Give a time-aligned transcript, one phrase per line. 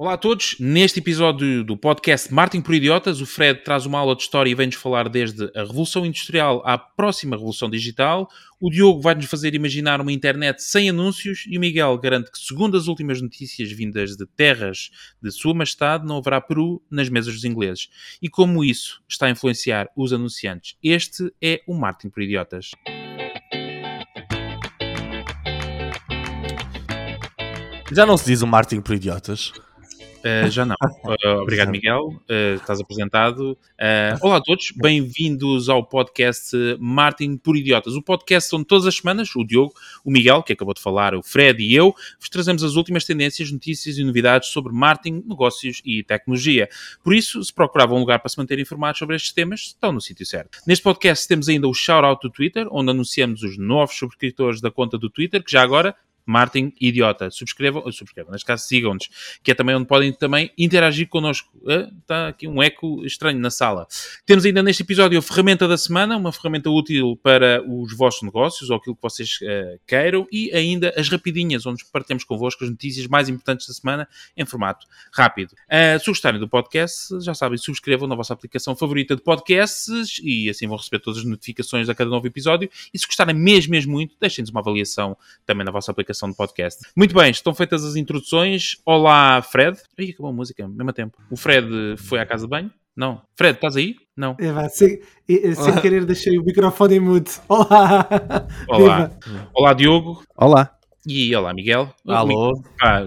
[0.00, 0.54] Olá a todos.
[0.60, 4.54] Neste episódio do podcast Martin por Idiotas, o Fred traz uma aula de história e
[4.54, 8.30] vem-nos falar desde a Revolução Industrial à próxima Revolução Digital.
[8.60, 12.76] O Diogo vai-nos fazer imaginar uma internet sem anúncios e o Miguel garante que, segundo
[12.76, 14.88] as últimas notícias vindas de terras
[15.20, 17.88] de Sua Majestade, não haverá Peru nas mesas dos ingleses.
[18.22, 20.76] E como isso está a influenciar os anunciantes?
[20.80, 22.70] Este é o Martin por Idiotas.
[27.90, 29.50] Já não se diz o Martin por idiotas.
[30.18, 30.74] Uh, já não.
[31.04, 32.08] Uh, obrigado, Miguel.
[32.28, 33.56] Uh, estás apresentado.
[34.20, 37.94] olá a todos, bem-vindos ao podcast Martin por Idiotas.
[37.94, 39.72] O podcast onde todas as semanas o Diogo,
[40.04, 43.50] o Miguel, que acabou de falar, o Fred e eu, vos trazemos as últimas tendências,
[43.52, 46.68] notícias e novidades sobre marketing, negócios e tecnologia.
[47.02, 50.00] Por isso, se procuravam um lugar para se manter informados sobre estes temas, estão no
[50.00, 50.58] sítio certo.
[50.66, 54.98] Neste podcast temos ainda o shout-out do Twitter, onde anunciamos os novos subscritores da conta
[54.98, 55.94] do Twitter, que já agora
[56.28, 57.30] Martin Idiota.
[57.30, 59.08] Subscrevam, subscrevam, neste caso sigam-nos,
[59.42, 61.50] que é também onde podem também interagir connosco.
[62.02, 63.86] Está aqui um eco estranho na sala.
[64.26, 68.68] Temos ainda neste episódio a ferramenta da semana, uma ferramenta útil para os vossos negócios
[68.68, 73.06] ou aquilo que vocês uh, queiram e ainda as rapidinhas, onde partilhamos convosco as notícias
[73.06, 74.06] mais importantes da semana
[74.36, 75.52] em formato rápido.
[75.52, 80.50] Uh, se gostarem do podcast, já sabem, subscrevam na vossa aplicação favorita de podcasts e
[80.50, 82.68] assim vão receber todas as notificações a cada novo episódio.
[82.92, 86.80] E se gostarem mesmo, mesmo muito, deixem-nos uma avaliação também na vossa aplicação de podcast.
[86.96, 88.76] Muito bem, estão feitas as introduções.
[88.84, 89.78] Olá, Fred.
[89.98, 91.18] Ih, acabou a música, ao mesmo tempo.
[91.30, 92.72] O Fred foi à casa de banho?
[92.96, 93.22] Não.
[93.36, 93.94] Fred, estás aí?
[94.16, 94.34] Não.
[94.40, 97.38] É, vai, sem, sem querer deixei o microfone em mute.
[97.48, 98.08] Olá.
[98.66, 99.10] Olá.
[99.54, 100.24] Olá, Diogo.
[100.34, 100.77] Olá.
[101.06, 101.94] E olá, Miguel.
[102.06, 102.60] Alô.
[102.82, 103.02] Ah,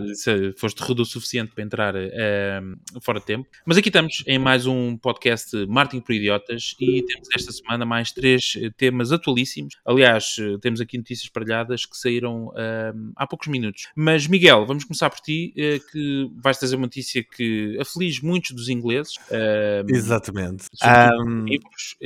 [0.57, 3.49] foste rudo o suficiente para entrar uh, fora de tempo.
[3.65, 8.11] Mas aqui estamos em mais um podcast Marketing por Idiotas e temos esta semana mais
[8.11, 9.75] três eh, temas atualíssimos.
[9.85, 13.89] Aliás, eh, temos aqui notícias partilhadas que saíram uh, há poucos minutos.
[13.95, 18.51] Mas, Miguel, vamos começar por ti, uh, que vais trazer uma notícia que aflige muitos
[18.51, 19.15] dos ingleses.
[19.87, 20.65] Exatamente.
[20.83, 21.45] Um...
[21.45, 21.97] Livros,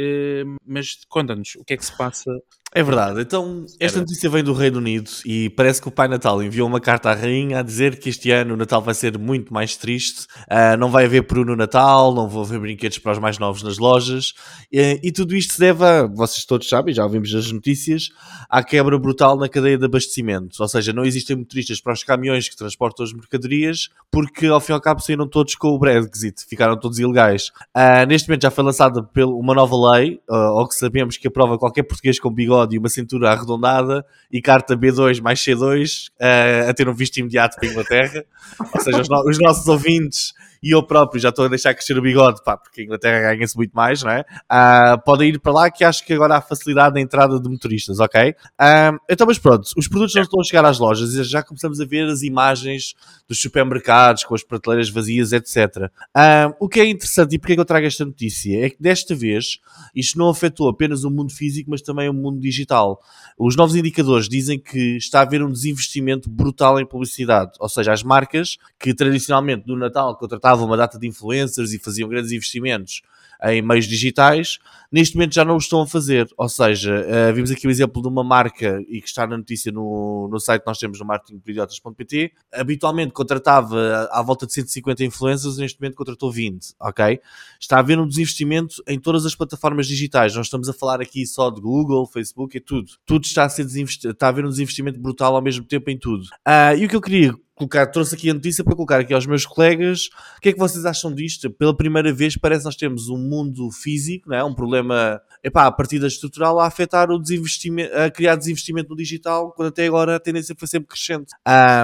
[0.66, 2.31] mas conta-nos o que é que se passa
[2.76, 3.21] é verdade.
[3.21, 6.79] Então, esta notícia vem do Reino Unido e parece que o Pai Natal enviou uma
[6.79, 10.25] carta à Rainha a dizer que este ano o Natal vai ser muito mais triste.
[10.45, 13.61] Uh, não vai haver peru no Natal, não vão haver brinquedos para os mais novos
[13.61, 14.33] nas lojas.
[14.71, 18.09] E, e tudo isto se deve a, vocês todos sabem, já ouvimos as notícias,
[18.49, 20.59] à quebra brutal na cadeia de abastecimento.
[20.59, 24.71] Ou seja, não existem motoristas para os caminhões que transportam as mercadorias porque, ao fim
[24.71, 27.49] e ao cabo, saíram todos com o Brexit, ficaram todos ilegais.
[27.77, 31.59] Uh, neste momento já foi lançada uma nova lei, uh, ao que sabemos que aprova
[31.59, 36.73] qualquer português com bigode e uma cintura arredondada e carta B2 mais C2 uh, a
[36.73, 38.26] ter um visto imediato para a Inglaterra.
[38.73, 40.33] Ou seja, os, no os, nossos ouvintes
[40.65, 43.55] e eu próprio já estou a deixar crescer o bigode, pá, porque a Inglaterra ganha-se
[43.55, 44.21] muito mais, não é?
[44.21, 47.99] Uh, podem ir para lá que acho que agora há facilidade na entrada de motoristas,
[47.99, 48.31] ok?
[48.31, 51.80] Uh, então, mas pronto, os produtos não estão a chegar às lojas e já começamos
[51.80, 52.95] a ver as imagens
[53.27, 55.92] dos supermercados com as prateleiras vazias, etc.
[56.17, 58.82] Uh, o que é interessante e porque é que eu trago esta notícia é que
[58.82, 59.59] desta vez
[59.95, 62.99] isto não afetou apenas o mundo físico, mas também o mundo digital.
[63.37, 67.93] Os novos indicadores dizem que está a haver um desinvestimento brutal em publicidade, ou seja,
[67.93, 73.02] as marcas que tradicionalmente no Natal contratavam uma data de influencers e faziam grandes investimentos
[73.43, 74.60] em meios digitais,
[74.92, 76.27] neste momento já não o estão a fazer.
[76.38, 79.71] Ou seja, uh, vimos aqui o exemplo de uma marca e que está na notícia
[79.71, 82.32] no, no site que nós temos no marketingperidiotas.pt.
[82.54, 87.20] Habitualmente contratava à volta de 150 influencers, neste momento contratou 20, ok?
[87.60, 90.36] Está a haver um desinvestimento em todas as plataformas digitais.
[90.36, 92.92] Nós estamos a falar aqui só de Google, Facebook e tudo.
[93.05, 95.98] Tudo está a ser desinvestido, está a haver um desinvestimento brutal ao mesmo tempo em
[95.98, 96.23] tudo.
[96.48, 99.26] Uh, e o que eu queria colocar, trouxe aqui a notícia para colocar aqui aos
[99.26, 100.10] meus colegas.
[100.38, 101.49] O que é que vocês acham disto?
[101.49, 104.43] Pela primeira vez parece que nós temos um mundo físico, não é?
[104.43, 108.95] um problema epá, a partir da estrutural a afetar o desinvestimento, a criar desinvestimento no
[108.95, 111.33] digital, quando até agora a tendência foi sempre crescente.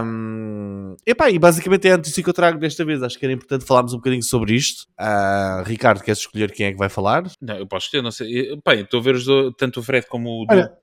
[0.03, 3.03] Um, epá, e basicamente é a notícia que eu trago desta vez.
[3.03, 4.87] Acho que era importante falarmos um bocadinho sobre isto.
[4.99, 7.23] Uh, Ricardo, queres escolher quem é que vai falar?
[7.39, 8.53] Não, eu posso escolher, não sei.
[8.53, 10.73] Epá, estou a ver os do, tanto o Fred como o Olha,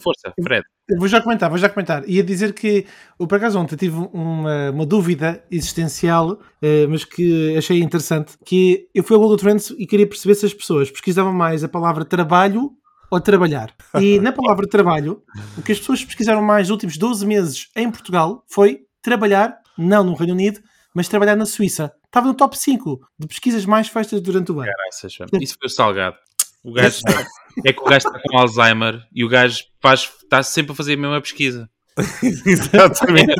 [0.00, 0.64] Força, Fred.
[0.88, 2.06] Eu vou já comentar, vou já comentar.
[2.08, 2.84] Ia dizer que,
[3.16, 9.02] por acaso, ontem tive uma, uma dúvida existencial, eh, mas que achei interessante, que eu
[9.02, 12.72] fui ao Google Trends e queria perceber se as pessoas pesquisavam mais a palavra trabalho
[13.10, 13.74] ou trabalhar.
[14.00, 15.22] E na palavra trabalho,
[15.56, 20.04] o que as pessoas pesquisaram mais nos últimos 12 meses em Portugal foi trabalhar, não
[20.04, 20.60] no Reino Unido,
[20.94, 21.92] mas trabalhar na Suíça.
[22.04, 24.70] Estava no top 5 de pesquisas mais feitas durante o ano.
[24.70, 26.16] Caraças, isso foi o salgado.
[26.64, 27.00] O gajo
[27.64, 30.94] é que o gajo está com Alzheimer e o gajo faz, está sempre a fazer
[30.94, 31.68] a mesma pesquisa.
[32.46, 33.32] Exatamente.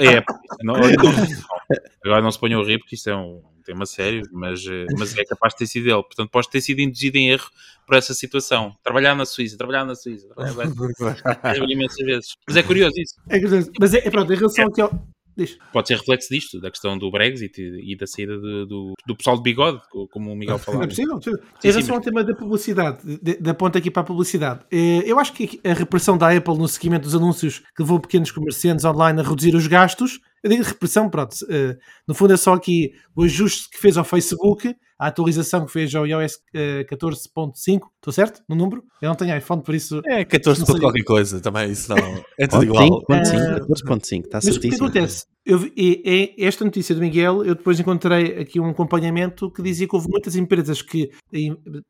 [0.00, 0.22] É,
[0.62, 0.80] não, não,
[2.04, 5.16] agora não se ponham a rir porque isto é um tema sério, mas, eh, mas
[5.16, 6.02] é capaz de ter sido ele.
[6.02, 7.48] Portanto, pode ter sido induzido em erro
[7.86, 8.74] por essa situação.
[8.82, 12.36] Trabalhar na Suíça, trabalhar na Suíça, trabalhar imensas vezes.
[12.46, 13.14] Mas é curioso isso.
[13.28, 13.70] É curioso.
[13.78, 14.90] Mas é, pronto, em relação aqui ao,
[15.40, 15.56] Diz.
[15.72, 19.16] Pode ser reflexo disto, da questão do Brexit e, e da saída do, do, do,
[19.16, 20.84] pessoal de bigode, como o Miguel falava.
[20.84, 21.20] É possível.
[21.22, 21.32] Sim,
[21.64, 22.98] em relação ao tema da publicidade,
[23.40, 26.68] da ponta aqui para a publicidade, eh, eu acho que a repressão da Apple no
[26.68, 31.08] seguimento dos anúncios que levou pequenos comerciantes online a reduzir os gastos, eu digo repressão,
[31.08, 31.76] pronto, eh,
[32.06, 35.94] no fundo é só aqui o ajuste que fez ao Facebook a atualização que fez
[35.94, 38.84] ao iOS uh, 14.5, estou certo no número?
[39.00, 40.02] Eu não tenho iPhone, por isso.
[40.04, 40.62] É 14.
[40.78, 42.22] qualquer coisa, também isso não.
[42.38, 43.02] É tudo igual.
[43.06, 44.88] 14.5, 14.5, está certíssimo.
[44.88, 45.26] O que acontece?
[45.46, 49.88] Eu, e, e, esta notícia do Miguel, eu depois encontrei aqui um acompanhamento que dizia
[49.88, 51.10] que houve muitas empresas que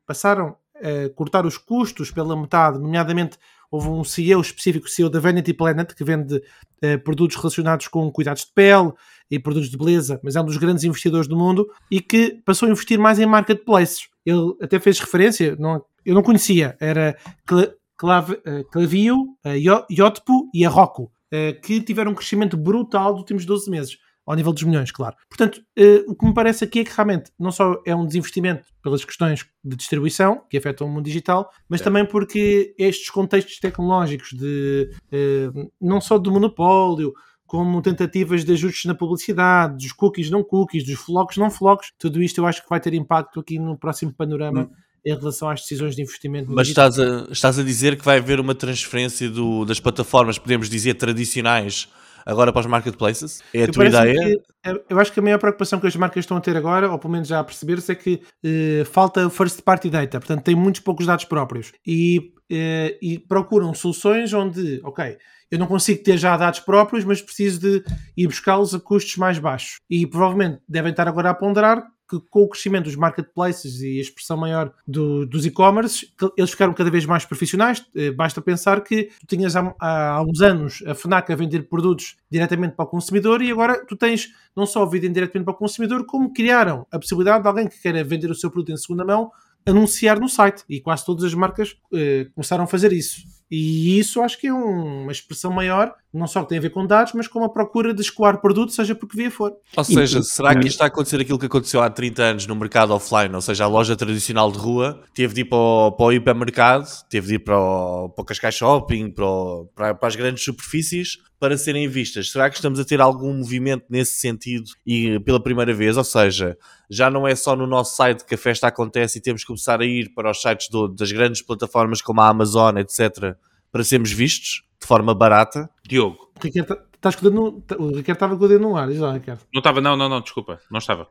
[0.07, 3.37] passaram a cortar os custos pela metade, nomeadamente
[3.71, 8.43] houve um CEO específico, CEO da Vanity Planet, que vende uh, produtos relacionados com cuidados
[8.43, 8.91] de pele
[9.29, 12.67] e produtos de beleza, mas é um dos grandes investidores do mundo e que passou
[12.67, 14.09] a investir mais em marketplaces.
[14.25, 17.17] Ele até fez referência, não, eu não conhecia, era
[17.49, 23.45] uh, Clavio, uh, Yotpo e a Rocco, uh, que tiveram um crescimento brutal nos últimos
[23.45, 23.97] 12 meses
[24.31, 25.13] ao nível dos milhões, claro.
[25.27, 28.65] Portanto, uh, o que me parece aqui é que realmente não só é um desinvestimento
[28.81, 31.83] pelas questões de distribuição que afetam o mundo digital, mas é.
[31.83, 37.13] também porque estes contextos tecnológicos de uh, não só do monopólio,
[37.45, 42.23] como tentativas de ajustes na publicidade, dos cookies não cookies, dos flocos não flocos, tudo
[42.23, 44.61] isto eu acho que vai ter impacto aqui no próximo panorama.
[44.61, 46.51] Hum em relação às decisões de investimento.
[46.51, 50.69] Mas estás a, estás a dizer que vai haver uma transferência do, das plataformas, podemos
[50.69, 51.89] dizer, tradicionais
[52.25, 53.41] agora para os marketplaces?
[53.53, 54.13] É a eu tua ideia?
[54.13, 56.91] Que, é, eu acho que a maior preocupação que as marcas estão a ter agora,
[56.91, 60.55] ou pelo menos já a perceber-se, é que eh, falta first party data, portanto tem
[60.55, 65.17] muitos poucos dados próprios e, eh, e procuram soluções onde, ok,
[65.51, 67.83] eu não consigo ter já dados próprios, mas preciso de
[68.15, 69.79] ir buscá-los a custos mais baixos.
[69.89, 74.01] E provavelmente devem estar agora a ponderar que com o crescimento dos marketplaces e a
[74.01, 77.85] expressão maior do, dos e-commerce, eles ficaram cada vez mais profissionais.
[77.95, 82.17] Eh, basta pensar que tu tinhas há, há, uns anos a FNAC a vender produtos
[82.29, 86.05] diretamente para o consumidor e agora tu tens não só vendem diretamente para o consumidor,
[86.05, 89.31] como criaram a possibilidade de alguém que queira vender o seu produto em segunda mão
[89.65, 90.65] anunciar no site.
[90.67, 93.40] E quase todas as marcas eh, começaram a fazer isso.
[93.51, 96.69] E isso acho que é um, uma expressão maior, não só que tem a ver
[96.69, 99.51] com dados, mas com a procura de escoar produto, seja por que via for.
[99.75, 102.55] Ou seja, e, será que está a acontecer aquilo que aconteceu há 30 anos no
[102.55, 103.35] mercado offline?
[103.35, 106.87] Ou seja, a loja tradicional de rua teve de ir para o, para o hipermercado,
[107.09, 110.45] teve de ir para o, para o Cascais Shopping, para, o, para, para as grandes
[110.45, 112.31] superfícies, para serem vistas.
[112.31, 115.97] Será que estamos a ter algum movimento nesse sentido e pela primeira vez?
[115.97, 116.55] Ou seja,
[116.89, 119.81] já não é só no nosso site que a festa acontece e temos que começar
[119.81, 123.35] a ir para os sites do, das grandes plataformas como a Amazon, etc.,
[123.71, 125.69] para sermos vistos de forma barata?
[125.87, 126.31] Diogo.
[126.37, 128.99] O Ricardo, estás com o, no, o Ricardo estava com o dedo no ar, diz
[128.99, 129.41] lá, Ricardo.
[129.53, 131.09] Não estava, não, não, não, desculpa, não estava.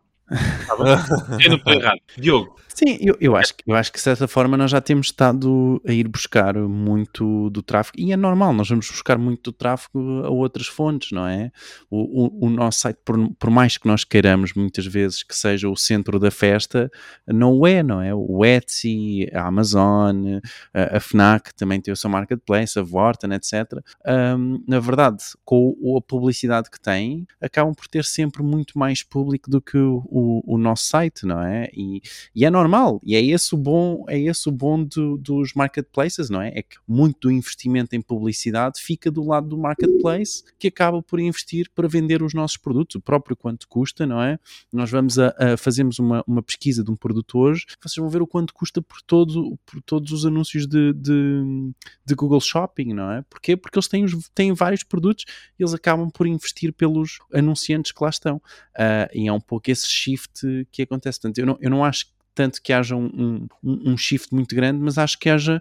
[1.66, 2.00] Errado.
[2.16, 2.60] Diogo.
[2.74, 5.92] Sim, eu, eu, acho, eu acho que de certa forma nós já temos estado a
[5.92, 10.30] ir buscar muito do tráfego, e é normal, nós vamos buscar muito do tráfego a
[10.30, 11.50] outras fontes, não é?
[11.90, 15.68] O, o, o nosso site, por, por, mais que nós queiramos muitas vezes que seja
[15.68, 16.90] o centro da festa,
[17.26, 18.14] não é, não é?
[18.14, 20.38] O Etsy, a Amazon,
[20.72, 23.72] a, a FNAC também tem o seu marketplace, a Vorten, etc.
[24.06, 29.50] Um, na verdade, com a publicidade que tem, acabam por ter sempre muito mais público
[29.50, 31.68] do que o, o, o nosso site, não é?
[31.72, 32.02] E,
[32.34, 33.00] e é normal.
[33.02, 36.52] E é esse o bom, é esse o bom do, dos marketplaces, não é?
[36.54, 41.18] É que muito do investimento em publicidade fica do lado do marketplace que acaba por
[41.20, 44.38] investir para vender os nossos produtos, o próprio quanto custa, não é?
[44.72, 48.22] Nós vamos a, a fazemos uma, uma pesquisa de um produto hoje, vocês vão ver
[48.22, 51.72] o quanto custa por, todo, por todos os anúncios de, de,
[52.04, 53.22] de Google Shopping, não é?
[53.22, 53.56] Porquê?
[53.56, 55.24] Porque eles têm, os, têm vários produtos
[55.58, 58.40] e eles acabam por investir pelos anunciantes que lá estão.
[58.80, 61.20] Uh, e é um pouco esse shift que acontece.
[61.20, 64.80] Portanto, eu não, eu não acho tanto que haja um, um, um shift muito grande,
[64.80, 65.60] mas acho que haja.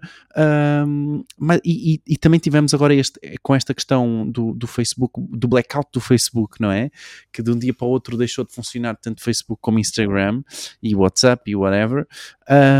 [0.87, 1.25] Um,
[1.65, 5.89] e, e, e, também tivemos agora este, com esta questão do, do Facebook, do blackout
[5.91, 6.89] do Facebook, não é?
[7.33, 10.41] Que de um dia para o outro deixou de funcionar tanto Facebook como Instagram
[10.81, 12.07] e WhatsApp e whatever,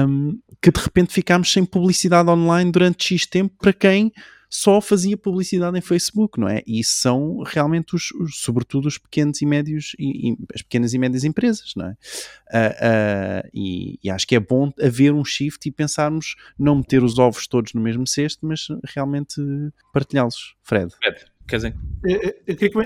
[0.07, 4.13] um, que de repente ficámos sem publicidade online durante X tempo para quem
[4.49, 6.63] só fazia publicidade em Facebook, não é?
[6.65, 10.93] E isso são realmente os, os sobretudo os pequenos e médios e, e, as pequenas
[10.93, 11.91] e médias empresas, não é?
[11.91, 17.03] Uh, uh, e, e, acho que é bom haver um shift e pensarmos não meter
[17.03, 19.39] os ovos todos no mesmo cesto, mas realmente
[19.93, 20.55] partilhá-los.
[20.63, 20.91] Fred.
[21.01, 21.25] Fred.
[21.47, 21.75] Quer dizer?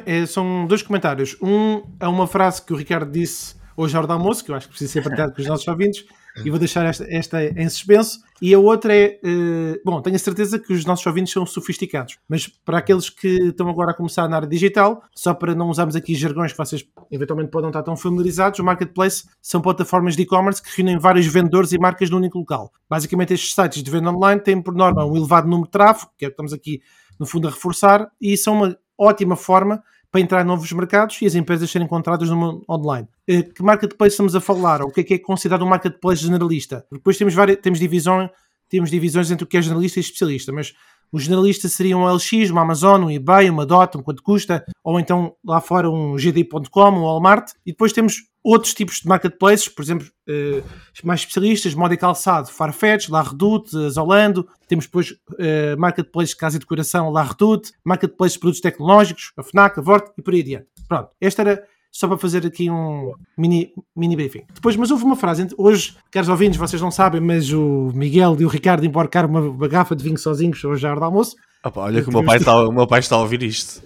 [0.05, 1.35] É, são dois comentários.
[1.41, 4.55] Um é uma frase que o Ricardo disse hoje à hora do almoço, que eu
[4.55, 6.05] acho que precisa ser partilhado com os nossos ouvintes,
[6.43, 8.19] e vou deixar esta, esta em suspenso.
[8.41, 12.17] E a outra é, uh, bom, tenho a certeza que os nossos ouvintes são sofisticados,
[12.27, 15.95] mas para aqueles que estão agora a começar na área digital, só para não usarmos
[15.95, 20.61] aqui jargões que vocês eventualmente podem estar tão familiarizados, o Marketplace são plataformas de e-commerce
[20.61, 22.71] que reúnem vários vendedores e marcas num único local.
[22.89, 26.25] Basicamente, estes sites de venda online têm por norma um elevado número de tráfego, que
[26.25, 26.81] é o que estamos aqui
[27.19, 29.81] no fundo a reforçar, e são uma ótima forma
[30.13, 32.29] para entrar em novos mercados e as empresas serem encontradas
[32.69, 33.07] online.
[33.27, 34.83] Uh, que marketplace estamos a falar?
[34.83, 36.85] O que é que é considerado um marketplace generalista?
[36.91, 38.29] Depois temos, várias, temos, divisão,
[38.69, 40.75] temos divisões entre o que é generalista e especialista, mas
[41.11, 44.99] o generalista seria um LX, uma Amazon, um eBay, uma Dot, um quanto custa, ou
[44.99, 47.49] então lá fora um GD.com, um Walmart.
[47.65, 50.63] E depois temos outros tipos de marketplaces, por exemplo, uh,
[51.03, 54.47] mais especialistas, moda e calçado, Farfetch, La Redoute, Zolando.
[54.67, 59.43] Temos depois uh, marketplaces de casa e decoração, La Redoute, marketplaces de produtos tecnológicos, a
[59.43, 60.67] FNAC, a Vort e por aí adiante.
[60.87, 64.43] Pronto, esta era só para fazer aqui um mini, mini briefing.
[64.51, 68.45] Depois, mas houve uma frase, hoje, caros ouvintes, vocês não sabem, mas o Miguel e
[68.45, 71.35] o Ricardo embarcaram uma, uma garrafa de vinho sozinhos hoje à hora do almoço.
[71.63, 73.81] Opa, olha que o meu, pai está, o meu pai está a ouvir isto.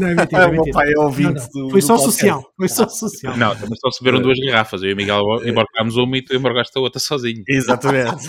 [0.00, 1.70] Não, é mentira, é, o meu pai é ouvinte não, não.
[1.70, 2.52] Foi do, só do social.
[2.56, 3.36] Foi só social.
[3.36, 4.82] Não, também só se beberam duas garrafas.
[4.82, 7.44] Eu e o Miguel embarcámos uma e tu embarcaste a outra sozinho.
[7.46, 8.10] Exatamente.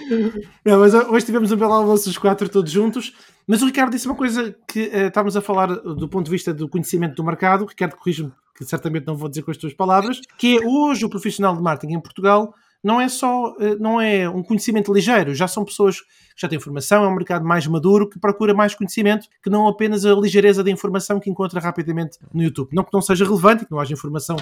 [0.64, 3.12] não, mas hoje tivemos um belo almoço os quatro todos juntos.
[3.46, 6.54] Mas o Ricardo disse uma coisa que uh, estávamos a falar do ponto de vista
[6.54, 7.66] do conhecimento do mercado.
[7.66, 11.10] Ricardo corrige-me, que certamente não vou dizer com as tuas palavras, que é hoje o
[11.10, 15.46] profissional de marketing em Portugal não é só eh, não é um conhecimento ligeiro, já
[15.46, 16.06] são pessoas que
[16.36, 20.04] já têm informação, é um mercado mais maduro que procura mais conhecimento que não apenas
[20.04, 22.70] a ligeireza da informação que encontra rapidamente no YouTube.
[22.72, 24.36] Não que não seja relevante, que não haja informação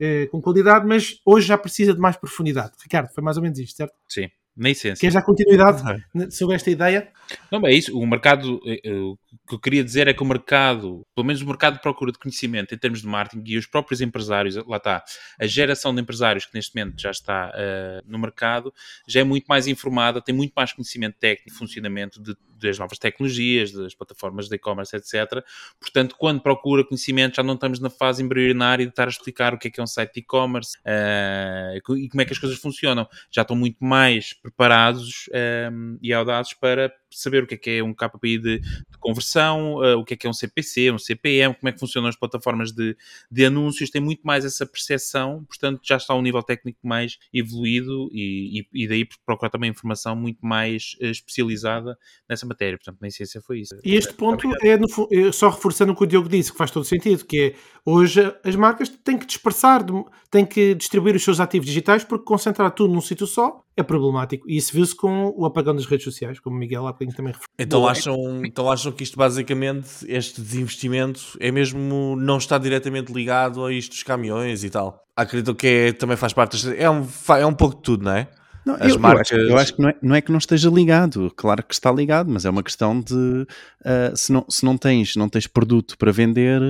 [0.00, 2.72] eh, com qualidade, mas hoje já precisa de mais profundidade.
[2.82, 3.94] Ricardo, foi mais ou menos isto, certo?
[4.08, 5.00] Sim na essência.
[5.00, 5.82] Queres dar continuidade
[6.30, 7.08] sobre esta ideia?
[7.50, 7.98] Não, é isso.
[7.98, 9.18] O mercado, eh, eh, o
[9.48, 12.18] que eu queria dizer é que o mercado, pelo menos o mercado de procura de
[12.18, 15.02] conhecimento em termos de marketing e os próprios empresários, lá está,
[15.40, 18.72] a geração de empresários que neste momento já está uh, no mercado,
[19.08, 22.36] já é muito mais informada, tem muito mais conhecimento técnico, funcionamento de,
[22.68, 25.44] das novas tecnologias, das plataformas de e-commerce, etc.
[25.80, 29.58] Portanto, quando procura conhecimento, já não estamos na fase embrionária de estar a explicar o
[29.58, 32.58] que é que é um site de e-commerce uh, e como é que as coisas
[32.58, 33.06] funcionam.
[33.30, 37.82] Já estão muito mais preparados ehm, e audazes para saber o que é que é
[37.82, 41.54] um KPI de, de conversão, uh, o que é que é um CPC, um CPM,
[41.54, 42.96] como é que funcionam as plataformas de,
[43.30, 47.18] de anúncios, tem muito mais essa percepção, portanto já está a um nível técnico mais
[47.32, 52.98] evoluído e, e, e daí procurar também informação muito mais uh, especializada nessa matéria, portanto
[53.00, 53.76] na essência foi isso.
[53.84, 56.70] E este ponto é, no, é, só reforçando o que o Diogo disse, que faz
[56.70, 57.54] todo sentido, que é
[57.84, 59.84] hoje as marcas têm que dispersar,
[60.30, 64.48] têm que distribuir os seus ativos digitais porque concentrar tudo num sítio só é problemático.
[64.48, 67.32] E isso viu-se com o apagão das redes sociais, como o Miguel há bocadinho também
[67.32, 67.48] referiu.
[67.58, 73.64] Então acham, então acham que isto basicamente, este desinvestimento, é mesmo não está diretamente ligado
[73.64, 75.04] a isto dos caminhões e tal?
[75.16, 77.06] Acredito que é, também faz parte, é um,
[77.38, 78.28] é um pouco de tudo, não é?
[78.64, 79.30] Não, As eu, marcas...
[79.30, 81.74] eu, acho, eu acho que não é, não é, que não esteja ligado, claro que
[81.74, 85.46] está ligado, mas é uma questão de uh, se, não, se não tens, não tens
[85.46, 86.60] produto para vender,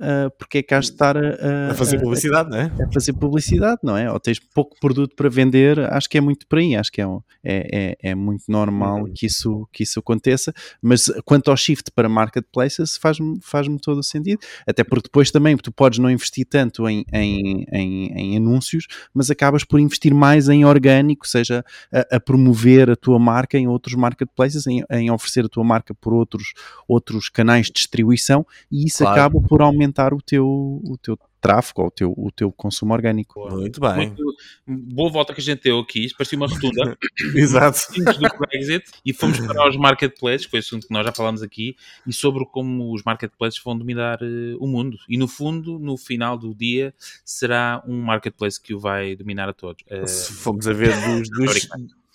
[0.00, 2.72] uh, porque é que has de estar a, a fazer publicidade, não é?
[2.82, 4.10] A fazer publicidade, não é?
[4.10, 7.06] Ou tens pouco produto para vender, acho que é muito por aí, acho que é,
[7.44, 9.12] é, é, é muito normal uhum.
[9.14, 14.02] que, isso, que isso aconteça, mas quanto ao shift para marketplaces faz-me faz todo o
[14.02, 18.86] sentido, até porque depois também tu podes não investir tanto em, em, em, em anúncios,
[19.14, 23.68] mas acabas por investir mais em orgânico, seja a, a promover a tua marca em
[23.68, 26.52] outros marketplaces, em, em, oferecer a tua marca por outros,
[26.88, 29.12] outros canais de distribuição e isso claro.
[29.12, 32.94] acaba por aumentar aumentar o teu, o teu tráfego ou o teu, o teu consumo
[32.94, 33.48] orgânico.
[33.50, 33.96] Muito bem.
[33.96, 34.22] Muito,
[34.66, 36.96] boa volta que a gente deu aqui, isso parecia uma rotunda.
[37.34, 37.80] Exato.
[37.96, 41.74] do Brexit e fomos para os marketplaces, foi assunto que nós já falámos aqui,
[42.06, 44.96] e sobre como os marketplaces vão dominar uh, o mundo.
[45.08, 49.52] E no fundo, no final do dia, será um marketplace que o vai dominar a
[49.52, 49.82] todos.
[49.90, 51.68] Uh, Se fomos a ver dos, dos,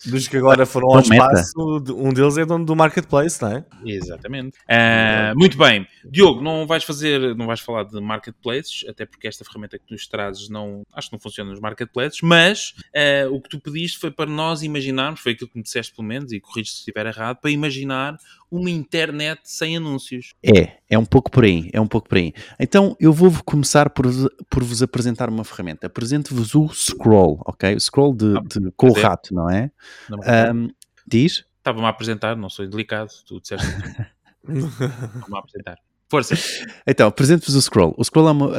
[0.06, 1.54] dos que agora foram ao espaço,
[1.96, 3.66] um deles é dono do marketplace, não é?
[3.86, 4.58] Exatamente.
[4.60, 5.88] Uh, muito bem.
[6.06, 9.94] Diogo, não vais fazer, não vais falar de marketplaces, até porque esta ferramenta que tu
[9.94, 13.98] nos trazes não, acho que não funciona nos marketplaces, mas uh, o que tu pediste
[14.00, 17.06] foi para nós imaginarmos, foi aquilo que me disseste pelo menos, e corrige se estiver
[17.06, 18.18] errado, para imaginar
[18.52, 20.34] uma internet sem anúncios.
[20.44, 22.34] É, é um pouco por aí, é um pouco por aí.
[22.60, 24.06] Então eu vou começar por,
[24.50, 25.88] por vos apresentar uma ferramenta.
[25.88, 27.76] Apresento-vos o Scroll, ok?
[27.76, 29.72] O Scroll de, ah, de com o rato, não é?
[30.10, 30.20] Não
[30.56, 30.70] um,
[31.06, 31.46] diz?
[31.58, 33.68] Estava-me a apresentar, não sou delicado, tu disseste.
[34.48, 35.87] Estava-me a apresentar.
[36.10, 36.36] Força.
[36.88, 37.94] Então, apresento-vos o Scroll.
[37.98, 38.54] O Scroll é uma, uh,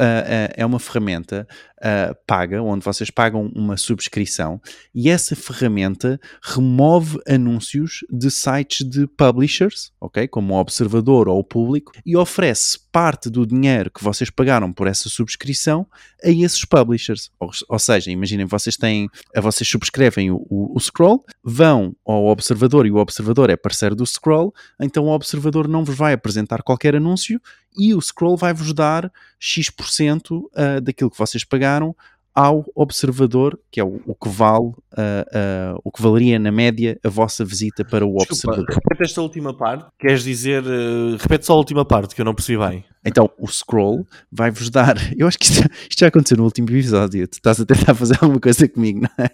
[0.55, 1.47] é uma ferramenta
[1.79, 4.61] uh, paga, onde vocês pagam uma subscrição
[4.93, 10.27] e essa ferramenta remove anúncios de sites de publishers, ok?
[10.27, 14.87] Como o Observador ou o Público, e oferece parte do dinheiro que vocês pagaram por
[14.87, 15.87] essa subscrição
[16.23, 17.31] a esses publishers.
[17.39, 22.85] Ou, ou seja, imaginem, vocês têm, vocês subscrevem o, o, o, Scroll, vão ao Observador
[22.85, 26.95] e o Observador é parceiro do Scroll, então o Observador não vos vai apresentar qualquer
[26.95, 27.38] anúncio
[27.77, 31.95] e o Scroll vai-vos dar X% uh, daquilo que vocês pagaram
[32.33, 36.99] ao observador, que é o, o que vale, uh, uh, o que valeria na média
[37.03, 38.75] a vossa visita para o Desculpa, observador.
[38.75, 39.85] repete esta última parte.
[39.99, 40.63] Queres dizer.
[40.63, 42.85] Uh, repete só a última parte que eu não percebi bem.
[43.05, 44.95] Então, o scroll vai-vos dar.
[45.17, 47.27] Eu acho que isto, isto, já aconteceu no último episódio.
[47.27, 49.29] Tu estás a tentar fazer alguma coisa comigo, não é?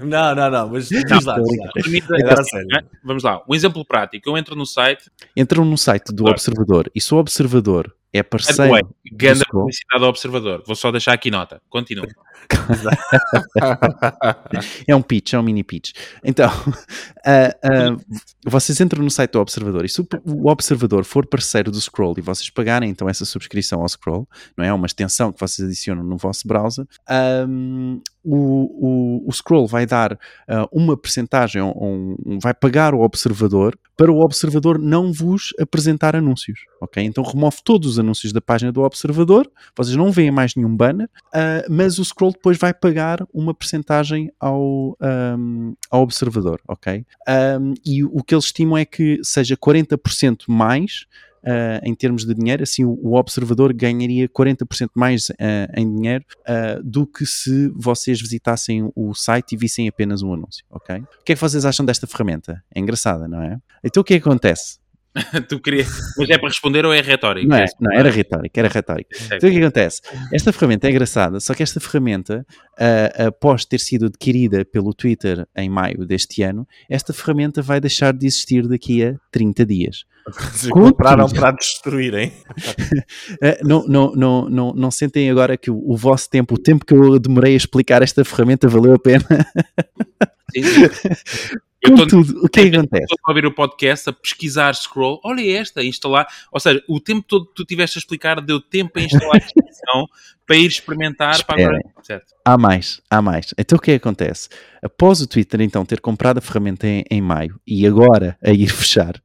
[0.00, 1.36] não, não, não, mas não, diz lá,
[2.44, 2.86] sério.
[3.04, 4.30] Vamos lá, um exemplo prático.
[4.30, 5.10] Eu entro no site.
[5.36, 6.32] Entram no site do claro.
[6.32, 8.76] observador e se o observador é parceiro.
[8.76, 10.62] É Ganda publicidade ao observador.
[10.66, 11.60] Vou só deixar aqui nota.
[11.68, 12.06] Continua.
[14.86, 15.92] é um pitch, é um mini pitch.
[16.24, 16.52] Então, uh,
[17.94, 22.14] uh, vocês entram no site do Observador e se o Observador for parceiro do Scroll
[22.18, 24.72] e vocês pagarem então essa subscrição ao Scroll, não é?
[24.72, 26.86] Uma extensão que vocês adicionam no vosso browser,
[27.48, 30.18] um, o, o, o, Scroll vai dar uh,
[30.72, 36.60] uma percentagem, um, um, vai pagar o Observador para o Observador não vos apresentar anúncios,
[36.80, 37.02] ok?
[37.04, 41.08] Então remove todos os anúncios da página do Observador, vocês não veem mais nenhum banner,
[41.68, 44.96] mas o Scroll depois vai pagar uma percentagem ao,
[45.38, 47.04] um, ao observador, ok?
[47.84, 51.06] E o que eles estimam é que seja 40% mais
[51.44, 55.34] Uh, em termos de dinheiro, assim o, o observador ganharia 40% mais uh,
[55.76, 60.64] em dinheiro uh, do que se vocês visitassem o site e vissem apenas um anúncio,
[60.70, 60.98] ok?
[60.98, 62.62] O que é que vocês acham desta ferramenta?
[62.72, 63.58] É engraçada, não é?
[63.82, 64.82] Então o que é que acontece?
[65.48, 65.88] tu querias.
[66.16, 67.48] Mas é para responder ou é retórico?
[67.48, 69.10] Não, é, não era retórico, era retórico.
[69.26, 70.00] Então o que acontece?
[70.32, 75.46] Esta ferramenta é engraçada, só que esta ferramenta, uh, após ter sido adquirida pelo Twitter
[75.56, 80.04] em maio deste ano, esta ferramenta vai deixar de existir daqui a 30 dias.
[80.70, 82.32] Compraram para destruírem.
[82.48, 86.84] uh, não, não, não, não, não sentem agora que o, o vosso tempo, o tempo
[86.84, 89.24] que eu demorei a explicar esta ferramenta, valeu a pena.
[90.54, 91.58] Sim, sim.
[91.84, 93.02] Eu Contudo, o que é que acontece?
[93.02, 96.28] Estou a ouvir o podcast, a pesquisar scroll, olha esta, a instalar.
[96.52, 99.38] Ou seja, o tempo todo que tu tiveste a explicar, deu tempo a instalar a
[99.38, 100.06] extensão
[100.46, 101.34] para ir experimentar.
[101.34, 101.66] Esperem.
[101.66, 101.94] Para agora.
[102.04, 102.34] Certo.
[102.44, 103.52] Há mais, há mais.
[103.58, 104.48] Então o que é que acontece?
[104.80, 108.68] Após o Twitter então ter comprado a ferramenta em, em maio e agora a ir
[108.68, 109.20] fechar,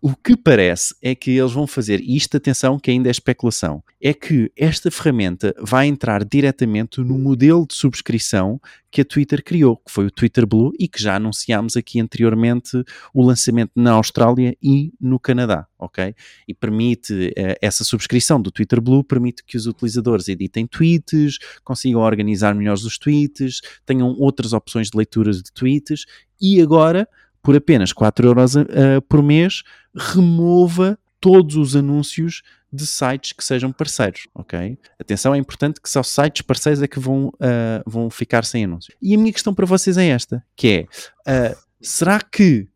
[0.00, 3.82] o que parece é que eles vão fazer, e isto, atenção, que ainda é especulação,
[4.00, 9.76] é que esta ferramenta vai entrar diretamente no modelo de subscrição que a Twitter criou,
[9.76, 12.82] que foi o Twitter Blue, e que já anunciámos aqui anteriormente
[13.12, 16.14] o lançamento na Austrália e no Canadá, ok?
[16.46, 22.00] E permite, eh, essa subscrição do Twitter Blue permite que os utilizadores editem tweets, consigam
[22.00, 26.04] organizar melhor os tweets, tenham outras opções de leitura de tweets,
[26.40, 27.08] e agora
[27.42, 28.66] por apenas 4 euros uh,
[29.08, 29.62] por mês,
[29.94, 34.78] remova todos os anúncios de sites que sejam parceiros, ok?
[35.00, 38.94] Atenção, é importante que só sites parceiros é que vão, uh, vão ficar sem anúncios.
[39.00, 40.86] E a minha questão para vocês é esta, que
[41.26, 42.68] é, uh, será que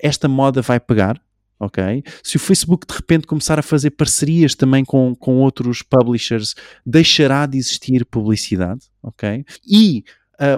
[0.00, 1.20] esta moda vai pegar?
[1.58, 2.02] Ok?
[2.22, 7.46] Se o Facebook de repente começar a fazer parcerias também com, com outros publishers, deixará
[7.46, 9.44] de existir publicidade, ok?
[9.66, 10.04] E,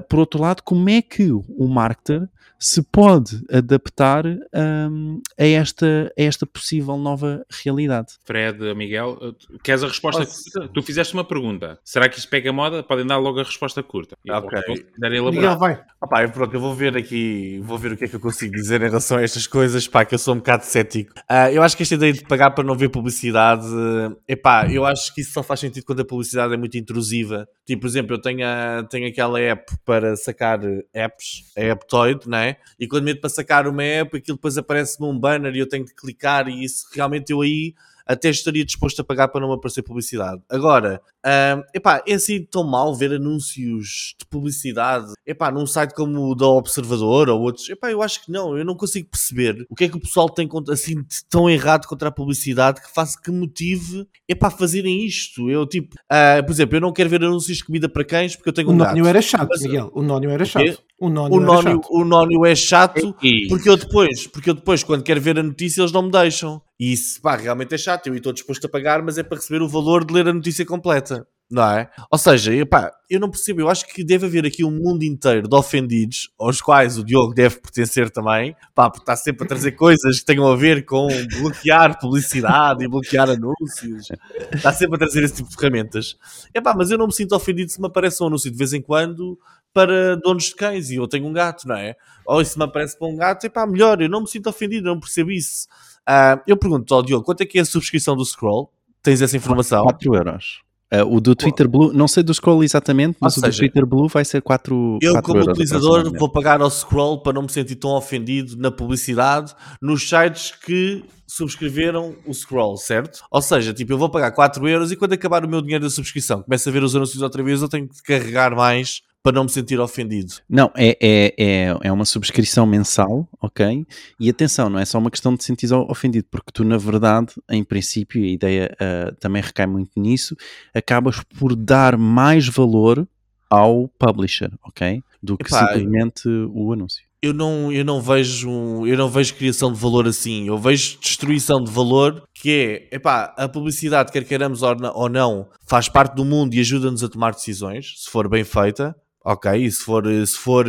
[0.08, 6.22] por outro lado, como é que o marketer se pode adaptar um, a, esta, a
[6.22, 8.14] esta possível nova realidade.
[8.24, 10.72] Fred, Miguel, queres a resposta curta?
[10.72, 11.78] Tu fizeste uma pergunta.
[11.84, 12.82] Será que isso pega moda?
[12.82, 14.16] Podem dar logo a resposta curta.
[14.28, 14.86] Ok.
[14.98, 15.82] Miguel, vai.
[16.12, 18.54] Ah, eu, pronto, eu vou ver aqui, vou ver o que é que eu consigo
[18.54, 21.12] dizer em relação a estas coisas, pá, que eu sou um bocado cético.
[21.30, 24.86] Uh, eu acho que esta ideia de pagar para não ver publicidade, uh, epá, eu
[24.86, 27.46] acho que isso só faz sentido quando a publicidade é muito intrusiva.
[27.66, 30.60] Tipo, por exemplo, eu tenho, a, tenho aquela app para sacar
[30.92, 32.50] apps, a Aptoid, não é?
[32.50, 32.56] é?
[32.78, 35.84] E quando meto para sacar uma app, aquilo depois aparece num banner e eu tenho
[35.84, 37.74] que clicar e isso realmente eu aí
[38.06, 40.40] até estaria disposto a pagar para não aparecer publicidade.
[40.48, 46.30] Agora, uh, epá, é assim tão mal ver anúncios de publicidade epá, num site como
[46.30, 47.68] o da Observador ou outros.
[47.68, 50.28] Epá, eu acho que não, eu não consigo perceber o que é que o pessoal
[50.28, 55.50] tem assim tão errado contra a publicidade que faça que motive epá, fazerem isto.
[55.50, 58.48] Eu tipo, uh, por exemplo, eu não quero ver anúncios de comida para cães porque
[58.48, 58.72] eu tenho um.
[58.72, 59.90] O nónio era chato, Mas, Miguel.
[59.92, 60.82] O nónio era chato.
[60.98, 63.14] O nónio, o, nónio, o nónio é chato
[63.48, 66.62] porque eu depois, porque eu depois, quando quero ver a notícia, eles não me deixam.
[66.80, 68.06] E isso, pá, realmente é chato.
[68.06, 70.64] Eu estou disposto a pagar, mas é para receber o valor de ler a notícia
[70.64, 71.26] completa.
[71.48, 71.88] Não é?
[72.10, 73.60] Ou seja, pá, eu não percebo.
[73.60, 77.34] Eu acho que deve haver aqui um mundo inteiro de ofendidos, aos quais o Diogo
[77.34, 81.06] deve pertencer também, pá, porque está sempre a trazer coisas que tenham a ver com
[81.38, 84.08] bloquear publicidade e bloquear anúncios.
[84.52, 86.16] Está sempre a trazer esse tipo de ferramentas.
[86.52, 88.72] É pá, mas eu não me sinto ofendido se me aparece um anúncio de vez
[88.72, 89.38] em quando
[89.76, 91.94] para donos de cães e eu tenho um gato, não é?
[92.24, 94.00] Ou se me aparece para um gato, é pá, melhor.
[94.00, 95.68] Eu não me sinto ofendido, eu não percebo isso.
[96.08, 98.72] Uh, eu pergunto ao Diogo, quanto é que é a subscrição do Scroll?
[99.02, 99.82] Tens essa informação?
[99.82, 100.62] 4 euros.
[100.90, 104.08] Uh, o do Twitter Blue, não sei do scroll exatamente, mas o do Twitter Blue
[104.08, 107.50] vai ser 4 Eu, 4 como euros utilizador, vou pagar ao scroll para não me
[107.50, 113.20] sentir tão ofendido na publicidade nos sites que subscreveram o scroll, certo?
[113.30, 115.90] Ou seja, tipo, eu vou pagar 4 euros e quando acabar o meu dinheiro da
[115.90, 119.42] subscrição, começo a ver os anúncios outra vez, eu tenho que carregar mais para não
[119.42, 120.34] me sentir ofendido.
[120.48, 123.84] Não, é, é, é, é uma subscrição mensal, ok?
[124.20, 127.64] E atenção, não é só uma questão de sentir ofendido, porque tu, na verdade, em
[127.64, 130.36] princípio, a ideia ah, também recai muito nisso,
[130.72, 133.04] acabas por dar mais valor
[133.50, 135.02] ao publisher, ok?
[135.20, 137.02] Do que Epá, simplesmente o anúncio.
[137.20, 140.46] Eu não, eu não vejo eu não vejo criação de valor assim.
[140.46, 145.88] Eu vejo destruição de valor que é, epá, a publicidade, quer queiramos ou não, faz
[145.88, 148.94] parte do mundo e ajuda-nos a tomar decisões, se for bem feita.
[149.26, 150.68] Ok, se for, se for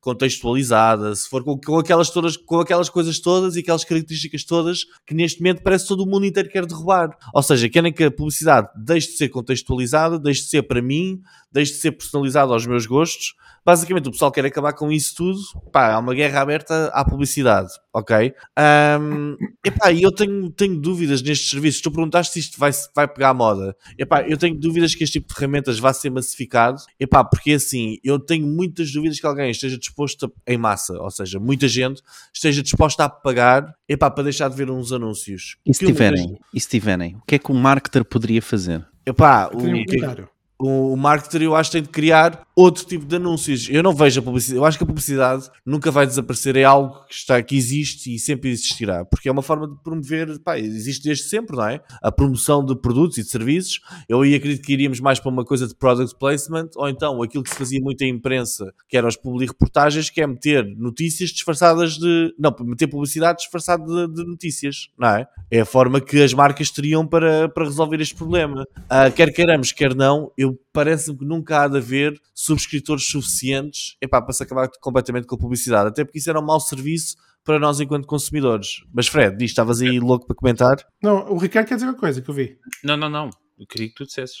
[0.00, 4.84] contextualizada, se for com, com aquelas todas, com aquelas coisas todas e aquelas características todas
[5.06, 7.10] que neste momento parece todo o mundo inteiro quer derrubar.
[7.34, 11.20] Ou seja, querem que a publicidade deixe de ser contextualizada, deixe de ser para mim,
[11.52, 13.34] deixe de ser personalizada aos meus gostos.
[13.64, 15.38] Basicamente, o pessoal quer acabar com isso tudo.
[15.70, 18.32] Pá, há uma guerra aberta à publicidade, ok?
[18.56, 21.82] Ahm, epá, eu tenho, tenho dúvidas nestes serviços.
[21.82, 23.76] Tu perguntaste se isto vai, vai pegar a moda.
[23.98, 26.80] Epá, eu tenho dúvidas que este tipo de ferramentas vá ser massificado.
[26.98, 31.10] Epá, porque assim, eu tenho muitas dúvidas que alguém esteja disposto a, em massa, ou
[31.10, 32.00] seja, muita gente
[32.32, 35.56] esteja disposta a pagar epá, para deixar de ver uns anúncios.
[35.66, 38.04] E se Que eu muitas- tiverem, e se tiverem, o que é que o marketer
[38.04, 38.86] poderia fazer?
[39.04, 40.28] Epá, o, um comentário.
[40.58, 43.68] o, o marketer eu acho que tem de criar outro tipo de anúncios.
[43.70, 47.04] Eu não vejo a publicidade, eu acho que a publicidade nunca vai desaparecer, é algo
[47.06, 51.04] que, está, que existe e sempre existirá, porque é uma forma de promover, pá, existe
[51.04, 51.80] desde sempre, não é?
[52.02, 53.80] A promoção de produtos e de serviços.
[54.08, 57.42] Eu aí acredito que iríamos mais para uma coisa de product placement, ou então aquilo
[57.42, 61.96] que se fazia muito em imprensa, que eram as publi-reportagens, que é meter notícias disfarçadas
[61.96, 62.34] de.
[62.38, 65.26] Não, meter publicidade disfarçada de, de notícias, não é?
[65.50, 68.66] É a forma que as marcas teriam para, para resolver este problema.
[68.88, 72.20] Ah, quer queiramos, quer não, eu parece-me que nunca há de haver
[72.50, 76.44] subscritores suficientes epá, para se acabar completamente com a publicidade, até porque isso era um
[76.44, 78.84] mau serviço para nós enquanto consumidores.
[78.92, 80.76] Mas Fred, diz, estavas aí louco para comentar?
[81.02, 82.58] Não, o Ricardo quer dizer uma coisa que eu vi.
[82.84, 83.30] Não, não, não.
[83.58, 84.38] Eu queria que tu dissesses.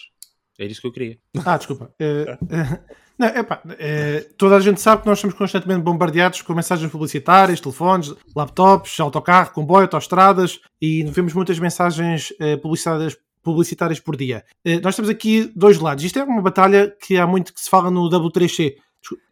[0.58, 1.18] É isso que eu queria.
[1.44, 1.90] Ah, desculpa.
[1.98, 2.80] Eh, eh,
[3.18, 7.60] não, epá, eh, toda a gente sabe que nós somos constantemente bombardeados por mensagens publicitárias,
[7.60, 14.44] telefones, laptops, autocarro, comboio, autoestradas e vemos muitas mensagens eh, publicitárias, publicitárias por dia.
[14.64, 16.04] Eh, nós temos aqui dois lados.
[16.04, 18.74] Isto é uma batalha que há muito que se fala no W3C,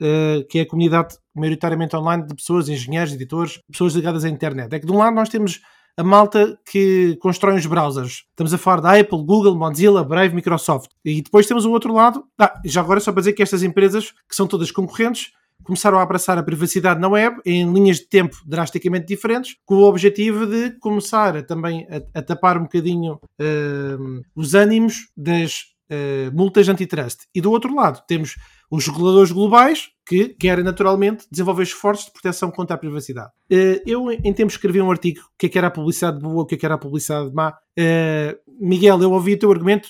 [0.01, 4.73] eh, que é a comunidade maioritariamente online de pessoas, engenheiros, editores, pessoas ligadas à internet.
[4.73, 5.61] É que de um lado nós temos
[5.99, 8.25] a malta que constrói os browsers.
[8.31, 10.91] Estamos a falar da Apple, Google, Mozilla, Brave, Microsoft.
[11.05, 12.25] E depois temos o outro lado.
[12.39, 15.33] Ah, já agora só para dizer que estas empresas, que são todas concorrentes,
[15.69, 19.85] começaram a abraçar a privacidade na web em linhas de tempo drasticamente diferentes, com o
[19.85, 26.31] objetivo de começar a, também a, a tapar um bocadinho hum, os ânimos das eh,
[26.33, 27.27] multas antitrust.
[27.35, 28.35] E do outro lado temos
[28.71, 33.31] os reguladores globais que querem naturalmente desenvolver esforços de proteção contra a privacidade.
[33.51, 36.43] Eh, eu, em tempos, escrevi um artigo o que é que era a publicidade boa,
[36.43, 37.55] o que é que era a publicidade má.
[37.79, 39.89] Eh, Miguel, eu ouvi o teu argumento,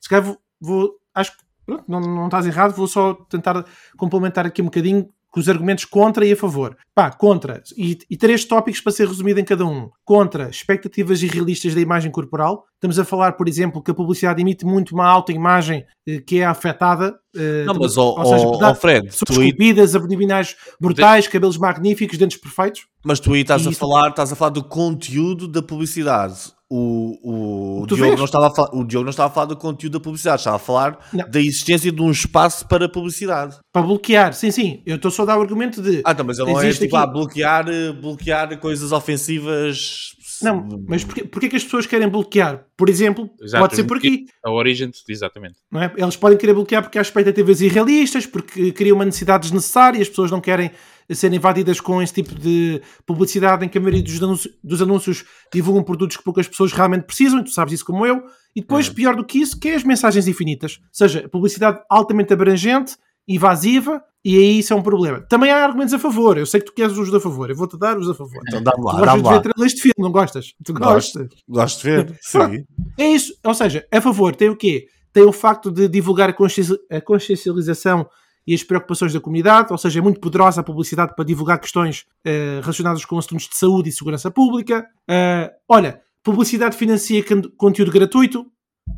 [0.00, 3.64] se calhar vou, vou- acho que pronto, não, não estás errado, vou só tentar
[3.96, 6.74] complementar aqui um bocadinho com os argumentos contra e a favor.
[6.94, 7.62] Pá, contra.
[7.76, 9.90] E, e três tópicos para ser resumido em cada um.
[10.02, 12.64] Contra, expectativas irrealistas da imagem corporal.
[12.76, 16.44] Estamos a falar, por exemplo, que a publicidade emite muito uma autoimagem eh, que é
[16.44, 17.14] afetada.
[17.34, 22.18] eh, Não, mas, ou ó, seja, ó, Fred, São tu esculpidas, abdominais brutais, cabelos magníficos,
[22.18, 22.82] dentes perfeitos.
[23.04, 23.78] mas tu aí estás a, Isso.
[23.80, 26.54] falar, estás a falar do conteúdo da publicidade.
[26.68, 29.56] O, o, O Diogo não estava a falar, o Diogo não estava a falar do
[29.56, 31.30] conteúdo da publicidade, estava a falar Não.
[31.30, 33.56] da existência de um espaço para publicidade.
[33.72, 34.82] Para bloquear, sim, sim.
[34.84, 36.02] Eu estou só a dar o argumento de.
[36.04, 40.10] Ah, não, mas ele não é Existe tipo aqui- a bloquear, eh, bloquear coisas ofensivas.
[40.42, 42.66] Não, mas porquê, porquê que as pessoas querem bloquear?
[42.76, 44.26] Por exemplo, pode ser por aqui.
[44.44, 45.56] A origem, exatamente.
[45.70, 45.92] Não é?
[45.96, 50.30] Eles podem querer bloquear porque há expectativas irrealistas, porque criam uma necessidade desnecessária, as pessoas
[50.30, 50.70] não querem
[51.10, 55.24] ser invadidas com esse tipo de publicidade em que a maioria dos anúncios, dos anúncios
[55.52, 58.22] divulgam produtos que poucas pessoas realmente precisam, e tu sabes isso como eu.
[58.54, 60.78] E depois, pior do que isso, que é as mensagens infinitas.
[60.80, 62.96] Ou seja, publicidade altamente abrangente,
[63.28, 65.20] invasiva, e aí isso é um problema.
[65.20, 66.36] Também há argumentos a favor.
[66.36, 67.48] Eu sei que tu queres os a favor.
[67.50, 68.42] Eu vou-te dar os a favor.
[68.48, 70.52] Então dá-me Tu lá, gostas dá-me de ver trailers de filme, não gostas?
[70.64, 71.28] Tu gostas.
[71.48, 72.18] Gosto de ver.
[72.20, 72.64] Sim.
[72.98, 73.32] É isso.
[73.44, 74.86] Ou seja, a favor, tem o quê?
[75.12, 78.08] Tem o facto de divulgar a, conscienci- a consciencialização
[78.46, 82.04] e as preocupações da comunidade, ou seja, é muito poderosa a publicidade para divulgar questões
[82.24, 84.86] eh, relacionadas com assuntos de saúde e segurança pública.
[85.08, 88.46] Eh, olha, publicidade financia con- conteúdo gratuito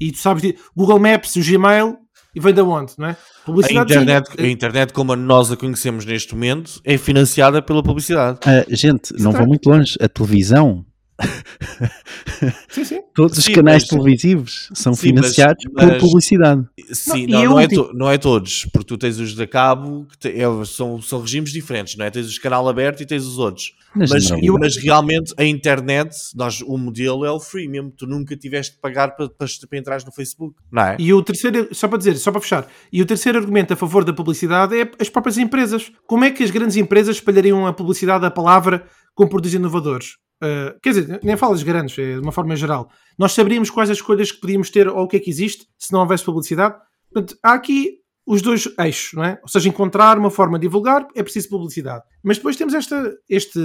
[0.00, 1.96] e tu sabes, Google Maps, o Gmail,
[2.38, 3.10] e vem da onde, não é?
[3.10, 4.42] A Publicidade internet, sim.
[4.44, 8.38] a internet, como nós a conhecemos neste momento, é financiada pela publicidade.
[8.46, 9.96] Ah, gente, não Está- vou muito longe.
[10.00, 10.84] A televisão
[12.68, 13.00] Sim, sim.
[13.14, 16.64] Todos os Sim, canais mas- televisivos são Sim, financiados mas- por publicidade.
[16.92, 19.34] Sim, Não, não, não, eu, é tipo- to- não é todos, porque tu tens os
[19.34, 22.10] da cabo, que te- é- são, são regimes diferentes, não é?
[22.10, 23.74] Tens os canal aberto e tens os outros.
[23.94, 28.36] Mas, Mas, não, mas realmente a internet, nós, o modelo é o freemium, tu nunca
[28.36, 30.96] tiveste de pagar para, para, para entrar no Facebook, não é?
[30.98, 34.04] E o terceiro, só para dizer, só para fechar, e o terceiro argumento a favor
[34.04, 35.90] da publicidade é as próprias empresas.
[36.06, 40.16] Como é que as grandes empresas espalhariam a publicidade da palavra com produtos inovadores?
[40.42, 42.90] Uh, quer dizer, nem falo das grandes, é de uma forma geral.
[43.18, 45.92] Nós saberíamos quais as escolhas que podíamos ter ou o que é que existe se
[45.92, 46.76] não houvesse publicidade.
[47.10, 47.98] Portanto, há aqui
[48.28, 49.38] os dois eixos, não é?
[49.42, 52.04] Ou seja, encontrar uma forma de divulgar é preciso publicidade.
[52.22, 53.58] Mas depois temos esta, este,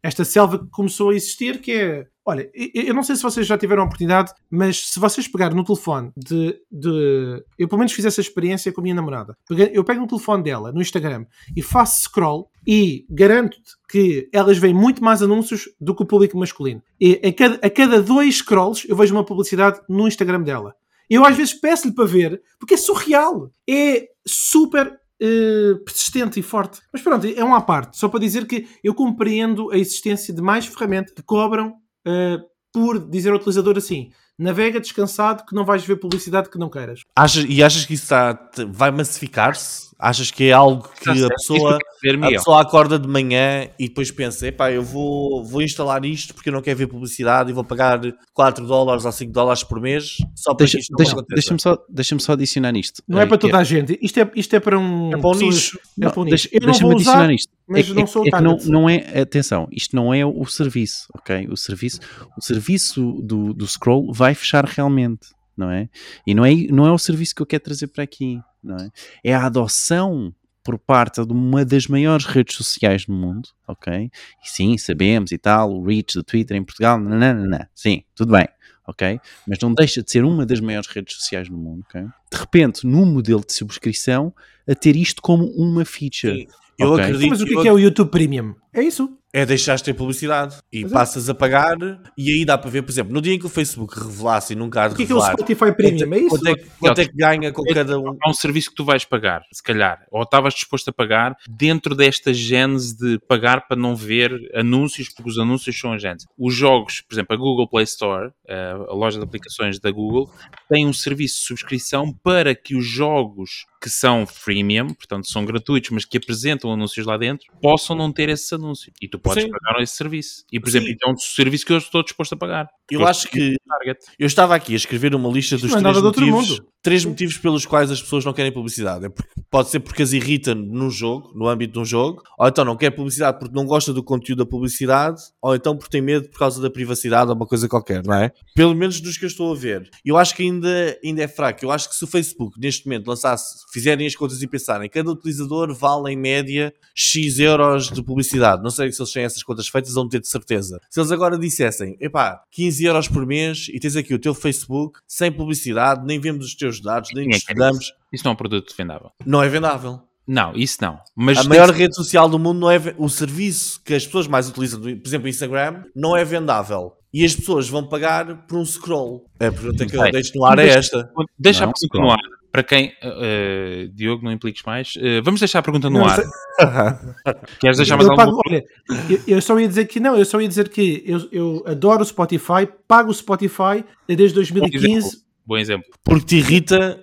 [0.00, 2.06] esta selva que começou a existir, que é.
[2.24, 5.64] Olha, eu não sei se vocês já tiveram a oportunidade, mas se vocês pegarem no
[5.64, 7.42] telefone de, de.
[7.58, 9.34] Eu pelo menos fiz essa experiência com a minha namorada.
[9.72, 11.24] Eu pego no telefone dela, no Instagram,
[11.56, 16.36] e faço scroll e garanto-te que elas veem muito mais anúncios do que o público
[16.36, 16.82] masculino.
[17.00, 20.74] E a cada, a cada dois scrolls eu vejo uma publicidade no Instagram dela.
[21.08, 23.50] Eu às vezes peço-lhe para ver, porque é surreal.
[23.68, 26.80] É super eh, persistente e forte.
[26.92, 27.96] Mas pronto, é uma à parte.
[27.96, 31.74] Só para dizer que eu compreendo a existência de mais ferramentas que cobram
[32.06, 32.38] eh,
[32.72, 37.00] por dizer ao utilizador assim: navega descansado que não vais ver publicidade que não queiras.
[37.16, 39.88] Achas, e achas que isso está, vai massificar-se?
[40.00, 41.74] Achas que é algo que Está a pessoa,
[42.22, 46.50] a pessoa acorda de manhã e depois pensa: epá, eu vou, vou instalar isto porque
[46.50, 48.00] eu não quero ver publicidade e vou pagar
[48.32, 51.16] 4 dólares ou 5 dólares por mês só para Deixa- que isto não deixa-.
[51.28, 53.02] Deixa-me só, deixa só adicionar isto.
[53.08, 53.98] Não é Eh, para toda a gente.
[54.00, 55.08] Isto é, isto é para um.
[55.08, 55.80] É para um pessoas- nicho.
[56.00, 56.48] É para um nicho.
[56.52, 57.52] Deixa-me adicionar isto.
[57.68, 60.24] Mas É que- não é sou o que não, não é, atenção, isto não é
[60.24, 61.46] o serviço, ok?
[61.50, 62.00] O serviço,
[62.36, 65.88] o serviço do, do scroll vai fechar realmente, não é?
[66.26, 68.90] E não é, não é o serviço que eu quero trazer para aqui, não é?
[69.22, 74.10] É a adoção por parte de uma das maiores redes sociais do mundo, ok?
[74.44, 78.46] E sim, sabemos e tal, o reach do Twitter em Portugal, nananana, sim, tudo bem,
[78.86, 79.18] ok?
[79.46, 82.02] Mas não deixa de ser uma das maiores redes sociais do mundo, ok?
[82.02, 84.34] De repente, no modelo de subscrição,
[84.68, 86.42] a ter isto como uma feature.
[86.42, 86.48] Sim.
[86.78, 87.04] Eu Ok.
[87.04, 88.54] acredito Mas o que é que é o YouTube Premium?
[88.72, 89.10] É isso.
[89.34, 90.94] é deixar de ter publicidade e Mas é.
[90.94, 91.76] passas a pagar
[92.16, 94.56] e aí dá para ver, por exemplo, no dia em que o Facebook revelasse e
[94.56, 96.14] nunca há de O que é que é o revelar Spotify Premium?
[96.14, 96.28] É isso?
[96.30, 98.84] quanto, é, que- quanto é que ganha com cada um Há um serviço que tu
[98.84, 103.76] vais pagar, se calhar, ou estavas disposto a pagar dentro desta gênese de pagar para
[103.76, 106.26] não ver anúncios, porque os anúncios são a gênese.
[106.38, 110.30] Os jogos, por exemplo, a Google Play Store, eh, a loja de aplicações da Google,
[110.70, 115.90] tem um serviço de subscrição para que os jogos que são freemium, portanto são gratuitos,
[115.90, 118.92] mas que apresentam anúncios lá dentro, possam não ter esses anúncios.
[119.00, 119.50] E tu podes Sim.
[119.50, 120.44] pagar esse serviço.
[120.52, 120.94] E, por exemplo, Sim.
[120.94, 122.68] então é um serviço que eu estou disposto a pagar.
[122.90, 124.00] eu acho que Target.
[124.18, 126.68] eu estava aqui a escrever uma lista Isto dos não é três outro motivos, mundo.
[126.82, 129.06] três motivos pelos quais as pessoas não querem publicidade.
[129.06, 132.48] É porque, pode ser porque as irrita num jogo, no âmbito de um jogo, ou
[132.48, 136.00] então não quer publicidade porque não gosta do conteúdo da publicidade, ou então porque tem
[136.02, 138.32] medo por causa da privacidade ou uma coisa qualquer, não é?
[138.54, 139.88] Pelo menos dos que eu estou a ver.
[140.04, 141.64] Eu acho que ainda, ainda é fraco.
[141.64, 145.10] Eu acho que se o Facebook neste momento lançasse, fizerem as contas e pensarem, cada
[145.10, 148.62] utilizador vale em média X euros de publicidade.
[148.62, 150.80] Não sei se eles têm essas contas feitas, vão ter de certeza.
[150.90, 154.98] Se eles agora dissessem, epá, 15 euros por mês e tens aqui o teu Facebook
[155.06, 157.92] sem publicidade, nem vemos os teus dados, nem é te quer estudamos, isso?
[158.12, 159.10] Isso não é um produto vendável.
[159.24, 160.00] não é vendável.
[160.26, 160.98] Não, isso não.
[161.16, 164.46] Mas A maior rede social do mundo não é o serviço que as pessoas mais
[164.46, 166.92] utilizam, por exemplo, o Instagram, não é vendável.
[167.14, 169.24] E as pessoas vão pagar por um scroll.
[169.36, 171.10] A pergunta que eu deixo no ar é esta.
[171.38, 172.37] Deixa a pergunta no ar.
[172.50, 174.94] Para quem, eh, Diogo, não impliques mais.
[174.98, 176.18] Eh, vamos deixar a pergunta no Não, ar.
[177.60, 178.64] Queres deixar mais Eu, alguma pago, olha,
[179.10, 182.02] eu, eu só ia dizer que não, eu só ia dizer que eu, eu adoro
[182.02, 185.22] o Spotify, pago o Spotify desde 2015.
[185.46, 185.86] Bom exemplo.
[186.02, 186.98] Porque te irrita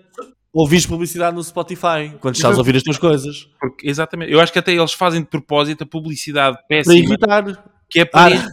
[0.55, 3.47] ouvires publicidade no Spotify quando estás a ouvir as tuas coisas.
[3.60, 4.31] Porque, exatamente.
[4.31, 7.74] Eu acho que até eles fazem de propósito a publicidade Para péssima irritar.
[7.89, 8.50] Que é para Ah.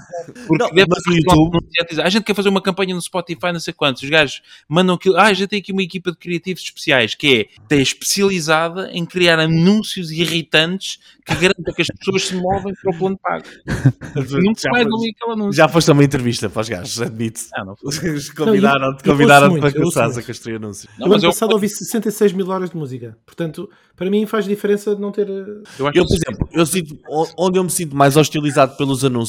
[0.47, 1.59] Porque não, mas o YouTube-
[1.99, 4.03] "Ah, A gente quer fazer uma campanha no Spotify, não sei quantos.
[4.03, 5.17] Os gajos mandam aquilo.
[5.17, 9.05] Ah, a gente tem aqui uma equipa de criativos especiais que é, é especializada em
[9.05, 13.45] criar anúncios irritantes que garantem que as pessoas se movem para o plano pago.
[14.45, 15.53] Nunca Já mais foste- não vi aquele anúncio.
[15.53, 17.41] Já foste a uma entrevista para os gajos, admito.
[17.55, 17.75] Ah, não.
[18.37, 20.87] Convidaram-te eu- eu convidaram para eu começares a construir anúncios.
[20.99, 23.17] Não, o mas ano eu, passado ouvi 66 mil horas de música.
[23.27, 25.29] Portanto, para mim faz diferença não ter.
[25.29, 26.99] eh, eu acho Eu, por exemplo, eu sinto,
[27.39, 29.22] onde eu me sinto mais hostilizado pelos anúncios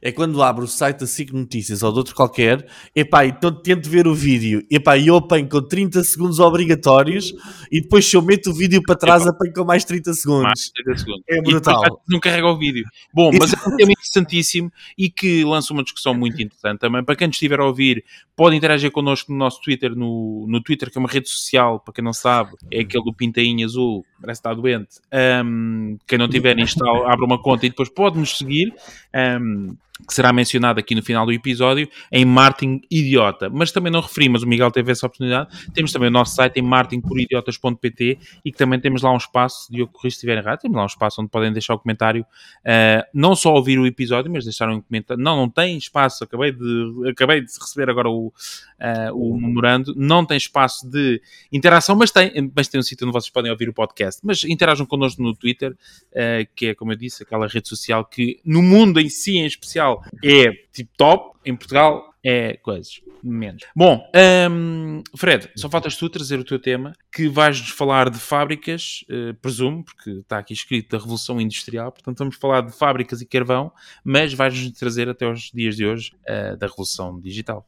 [0.00, 3.88] é quando abro o site da SIC Notícias ou de outro qualquer, epá, então tento
[3.88, 7.32] ver o vídeo, epá, e eu apanho com 30 segundos obrigatórios
[7.70, 10.72] e depois se eu meto o vídeo para trás apanho com mais 30 mais segundos.
[10.74, 11.22] 30 segundos.
[11.28, 12.02] É brutal.
[12.08, 12.84] não carrega o vídeo.
[13.12, 17.04] Bom, mas é um tema interessantíssimo e que lança uma discussão muito interessante também.
[17.04, 18.04] Para quem estiver a ouvir,
[18.36, 21.94] pode interagir connosco no nosso Twitter, no, no Twitter, que é uma rede social, para
[21.94, 25.00] quem não sabe, é aquele do pintainho azul, parece está doente.
[25.44, 28.72] Um, quem não tiver isto, abre uma conta e depois pode-nos seguir.
[29.14, 33.48] Um, que será mencionado aqui no final do episódio, em Martin Idiota.
[33.48, 35.48] Mas também não referimos, o Miguel teve essa oportunidade.
[35.72, 39.82] Temos também o nosso site em martinporidiotas.pt e que também temos lá um espaço, de
[39.82, 43.36] ocorrer se estiver errado, temos lá um espaço onde podem deixar o comentário, uh, não
[43.36, 45.22] só ouvir o episódio, mas deixar um comentário.
[45.22, 50.26] Não, não tem espaço, acabei de, acabei de receber agora o, uh, o memorando, não
[50.26, 53.72] tem espaço de interação, mas tem, mas tem um sítio onde vocês podem ouvir o
[53.72, 54.13] podcast.
[54.22, 58.40] Mas interajam connosco no Twitter, uh, que é, como eu disse, aquela rede social que
[58.44, 63.62] no mundo em si, em especial, é tipo top, em Portugal é coisas menos.
[63.76, 64.10] Bom,
[64.50, 69.34] um, Fred, só faltas tu trazer o teu tema, que vais-nos falar de fábricas, uh,
[69.34, 73.70] presumo, porque está aqui escrito da Revolução Industrial, portanto vamos falar de fábricas e carvão,
[74.02, 77.66] mas vais-nos trazer até os dias de hoje uh, da Revolução Digital.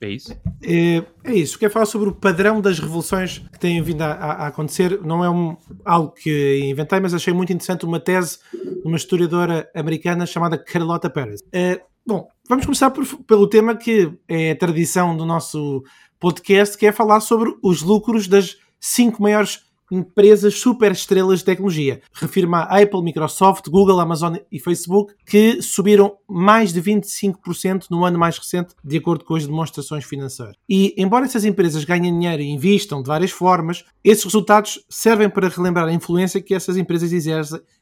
[0.00, 0.32] É isso?
[0.62, 1.58] É, é isso.
[1.58, 5.00] Quero falar sobre o padrão das revoluções que têm vindo a, a acontecer.
[5.02, 9.68] Não é um, algo que inventei, mas achei muito interessante uma tese de uma historiadora
[9.74, 11.42] americana chamada Carlota Pérez.
[11.52, 15.82] É, bom, vamos começar por, pelo tema que é a tradição do nosso
[16.20, 22.00] podcast, que é falar sobre os lucros das cinco maiores empresas super estrelas de tecnologia.
[22.12, 28.18] Refirmo a Apple, Microsoft, Google, Amazon e Facebook, que subiram mais de 25% no ano
[28.18, 30.56] mais recente, de acordo com as demonstrações financeiras.
[30.68, 35.48] E, embora essas empresas ganhem dinheiro e investam de várias formas, esses resultados servem para
[35.48, 37.12] relembrar a influência que essas empresas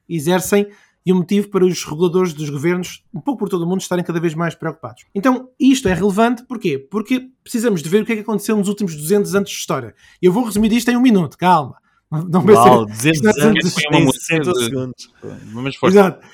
[0.08, 0.66] exercem,
[1.04, 4.04] e um motivo para os reguladores dos governos, um pouco por todo o mundo, estarem
[4.04, 5.04] cada vez mais preocupados.
[5.14, 6.78] Então, isto é relevante, porquê?
[6.78, 9.94] Porque precisamos de ver o que é que aconteceu nos últimos 200 anos de história.
[10.20, 11.76] Eu vou resumir isto em um minuto, calma.
[12.10, 15.10] Não Uau, 200 anos em 60 segundos.
[15.52, 16.26] Mas Exato.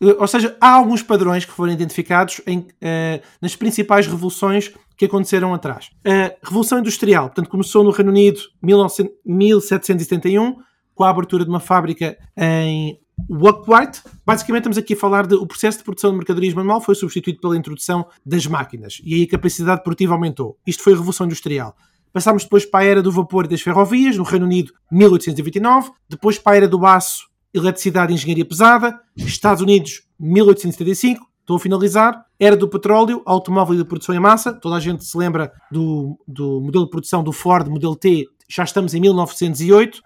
[0.00, 5.54] Ou seja, há alguns padrões que foram identificados em, uh, nas principais revoluções que aconteceram
[5.54, 5.90] atrás.
[6.04, 10.56] A Revolução Industrial, portanto, começou no Reino Unido em 1771,
[10.94, 12.98] com a abertura de uma fábrica em
[13.28, 14.00] Wakwart.
[14.26, 17.40] Basicamente, estamos aqui a falar de o processo de produção de mercadorias manual foi substituído
[17.40, 20.58] pela introdução das máquinas e aí a capacidade produtiva aumentou.
[20.66, 21.74] Isto foi a Revolução Industrial.
[22.14, 25.90] Passámos depois para a era do vapor e das ferrovias, no Reino Unido, 1829.
[26.08, 31.26] Depois para a era do aço, eletricidade e engenharia pesada, Estados Unidos, 1875.
[31.40, 32.24] Estou a finalizar.
[32.38, 34.52] Era do petróleo, automóvel e produção em massa.
[34.52, 38.28] Toda a gente se lembra do, do modelo de produção do Ford, modelo T.
[38.48, 40.00] Já estamos em 1908.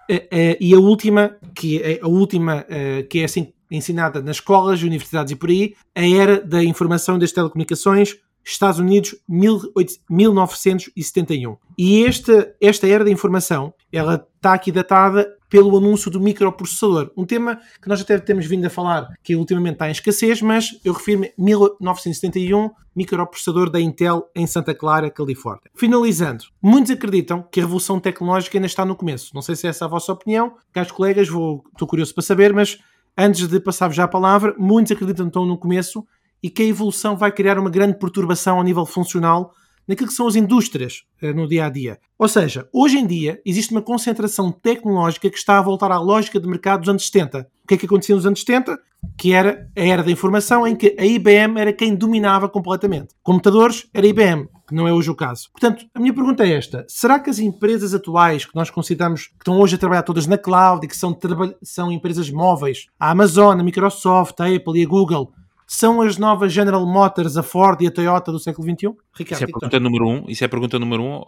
[0.59, 5.33] E a última, que é a última eh, que é assim ensinada nas escolas, universidades
[5.33, 11.57] e por aí, a era da informação e das telecomunicações, Estados Unidos, 1971.
[11.77, 17.11] E esta, esta era da informação, ela está aqui datada pelo anúncio do microprocessador.
[17.17, 20.79] Um tema que nós até temos vindo a falar, que ultimamente está em escassez, mas
[20.85, 25.71] eu refiro-me a 1971, microprocessador da Intel em Santa Clara, Califórnia.
[25.75, 29.35] Finalizando, muitos acreditam que a revolução tecnológica ainda está no começo.
[29.35, 32.53] Não sei se é essa a vossa opinião, caros colegas, vou, estou curioso para saber,
[32.53, 32.79] mas
[33.17, 36.05] antes de passar já a palavra, muitos acreditam que estão no começo
[36.43, 39.53] e que a evolução vai criar uma grande perturbação ao nível funcional
[39.89, 41.99] naquilo que são as indústrias eh, no dia a dia.
[42.19, 46.39] Ou seja, hoje em dia existe uma concentração tecnológica que está a voltar à lógica
[46.39, 47.49] de mercado dos anos 70.
[47.65, 48.79] O que é que acontecia nos anos 70?
[49.17, 53.15] Que era a era da informação em que a IBM era quem dominava completamente.
[53.23, 55.49] Computadores era a IBM, que não é hoje o caso.
[55.53, 59.37] Portanto, a minha pergunta é esta: será que as empresas atuais que nós consideramos que
[59.39, 61.17] estão hoje a trabalhar todas na cloud e que são,
[61.63, 65.33] são empresas móveis, a Amazon, a Microsoft, a Apple e a Google,
[65.71, 68.89] são as novas General Motors, a Ford e a Toyota do século XXI?
[69.15, 70.25] Ricardo, isso é a pergunta número um.
[70.27, 71.23] Isso é a pergunta número um.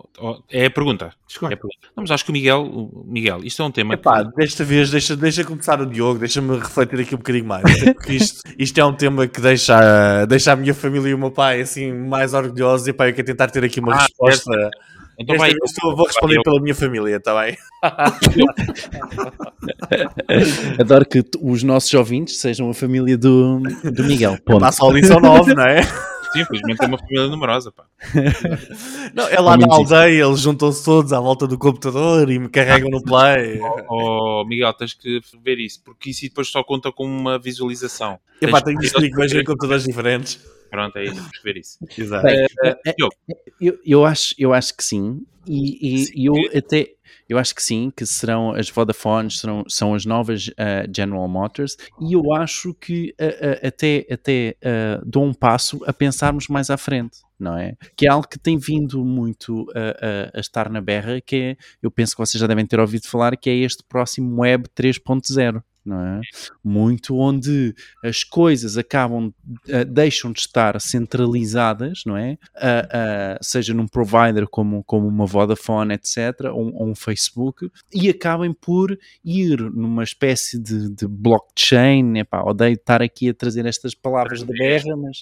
[0.51, 1.05] É a pergunta.
[1.43, 1.89] É a pergunta.
[1.95, 3.93] Não, mas acho que o Miguel, o Miguel, isto é um tema.
[3.93, 4.35] Epá, que...
[4.37, 7.65] desta vez, deixa, deixa começar o Diogo, deixa-me refletir aqui um bocadinho mais.
[7.93, 11.31] Porque isto, isto é um tema que deixa, deixa a minha família e o meu
[11.31, 14.51] pai assim mais orgulhosos e pá, eu quero tentar ter aqui uma ah, resposta.
[14.57, 15.57] É então vai, eu
[15.95, 16.43] vou responder eu...
[16.43, 17.59] pela minha família, está bem?
[20.81, 24.39] Adoro que os nossos ouvintes sejam a família do, do Miguel.
[24.45, 24.61] Ponto.
[24.61, 25.81] Passa a lição 9, não é?
[26.33, 27.85] Sim, infelizmente é uma família numerosa, pá.
[29.15, 32.91] Não, é lá na aldeia, eles juntam-se todos à volta do computador e me carregam
[32.91, 33.61] no play.
[33.61, 38.19] Oh, oh, Miguel, tens que ver isso, porque isso depois só conta com uma visualização.
[38.41, 40.41] Epá, tenho que explicar que vejam computadores diferentes.
[40.71, 41.79] Pronto, é isso, perceber isso.
[41.99, 42.25] Exato.
[42.25, 43.11] Bem, uh,
[43.61, 45.21] eu, eu, acho, eu acho que sim.
[45.47, 46.93] E, e eu até
[47.31, 51.77] eu acho que sim, que serão as Vodafones, serão, são as novas uh, General Motors,
[52.01, 54.57] e eu acho que uh, uh, até, até
[55.07, 57.77] dou um passo a pensarmos mais à frente, não é?
[57.97, 61.91] Que é algo que tem vindo muito a, a estar na berra, que é, eu
[61.91, 66.01] penso que vocês já devem ter ouvido falar, que é este próximo Web 3.0 não
[66.01, 66.21] é?
[66.63, 72.33] Muito onde as coisas acabam, uh, deixam de estar centralizadas, não é?
[72.57, 78.09] Uh, uh, seja num provider como, como uma Vodafone, etc., ou, ou um Facebook, e
[78.09, 83.95] acabem por ir numa espécie de, de blockchain, epá, odeio estar aqui a trazer estas
[83.95, 85.21] palavras da guerra, mas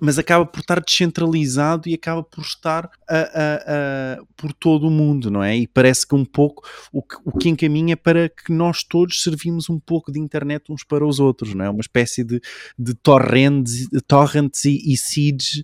[0.00, 4.90] mas acaba por estar descentralizado e acaba por estar uh, uh, uh, por todo o
[4.90, 5.56] mundo, não é?
[5.56, 9.70] E parece que um pouco o que, o que encaminha para que nós todos servimos
[9.70, 11.70] um pouco de internet uns para os outros, não é?
[11.70, 12.40] Uma espécie de,
[12.78, 15.62] de torrents, torrents e, e seeds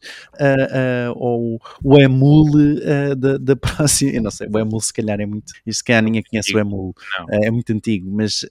[1.17, 2.81] ou o emule
[3.17, 6.23] da, da próxima, eu não sei, o emule se calhar é muito, se calhar ninguém
[6.23, 6.95] conhece o emule,
[7.31, 8.45] é muito antigo, mas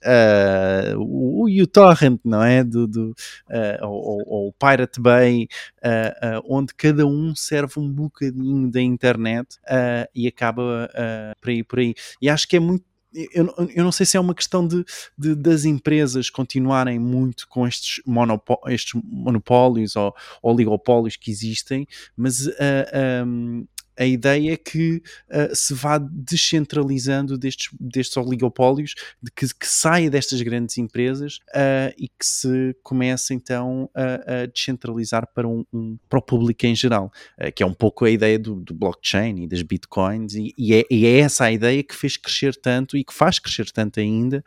[0.96, 2.62] o, o uTorrent, não é?
[2.62, 3.14] Do, do,
[3.82, 5.48] ou o Pirate Bay,
[5.78, 10.90] uh, uh, onde cada um serve um bocadinho da internet uh, e acaba
[11.40, 11.94] por aí por aí.
[12.20, 12.84] E acho que é muito
[13.32, 14.84] eu, eu, não sei se é uma questão de,
[15.16, 18.02] de, das empresas continuarem muito com estes,
[18.68, 20.12] estes monopólios ou,
[20.42, 21.86] oligopólios que existem,
[22.16, 29.46] mas uh, a ideia é que uh, se vá descentralizando destes, destes oligopólios, de que,
[29.46, 35.46] que saia destas grandes empresas uh, e que se comece então a, a descentralizar para,
[35.46, 38.56] um, um, para o público em geral, uh, que é um pouco a ideia do,
[38.56, 42.16] do blockchain e das bitcoins, e, e, é, e, é, essa a ideia que fez
[42.16, 44.42] crescer tanto e que faz crescer tanto ainda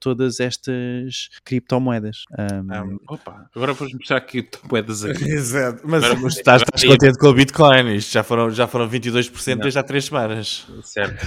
[0.00, 2.24] todas estas criptomoedas.
[2.30, 5.24] Um, um, opa, agora vamos mostrar criptomoedas aqui.
[5.30, 9.56] Exato, mas, mas estás, estás contente com o Bitcoin, isto já foram já foram 22%
[9.60, 10.66] desde há 3 semanas.
[10.82, 11.24] Certo.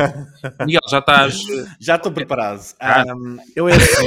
[0.66, 1.38] Miguel, já estás.
[1.80, 2.62] Já estou preparado.
[2.80, 3.04] Ah.
[3.06, 4.06] Um, eu é assim.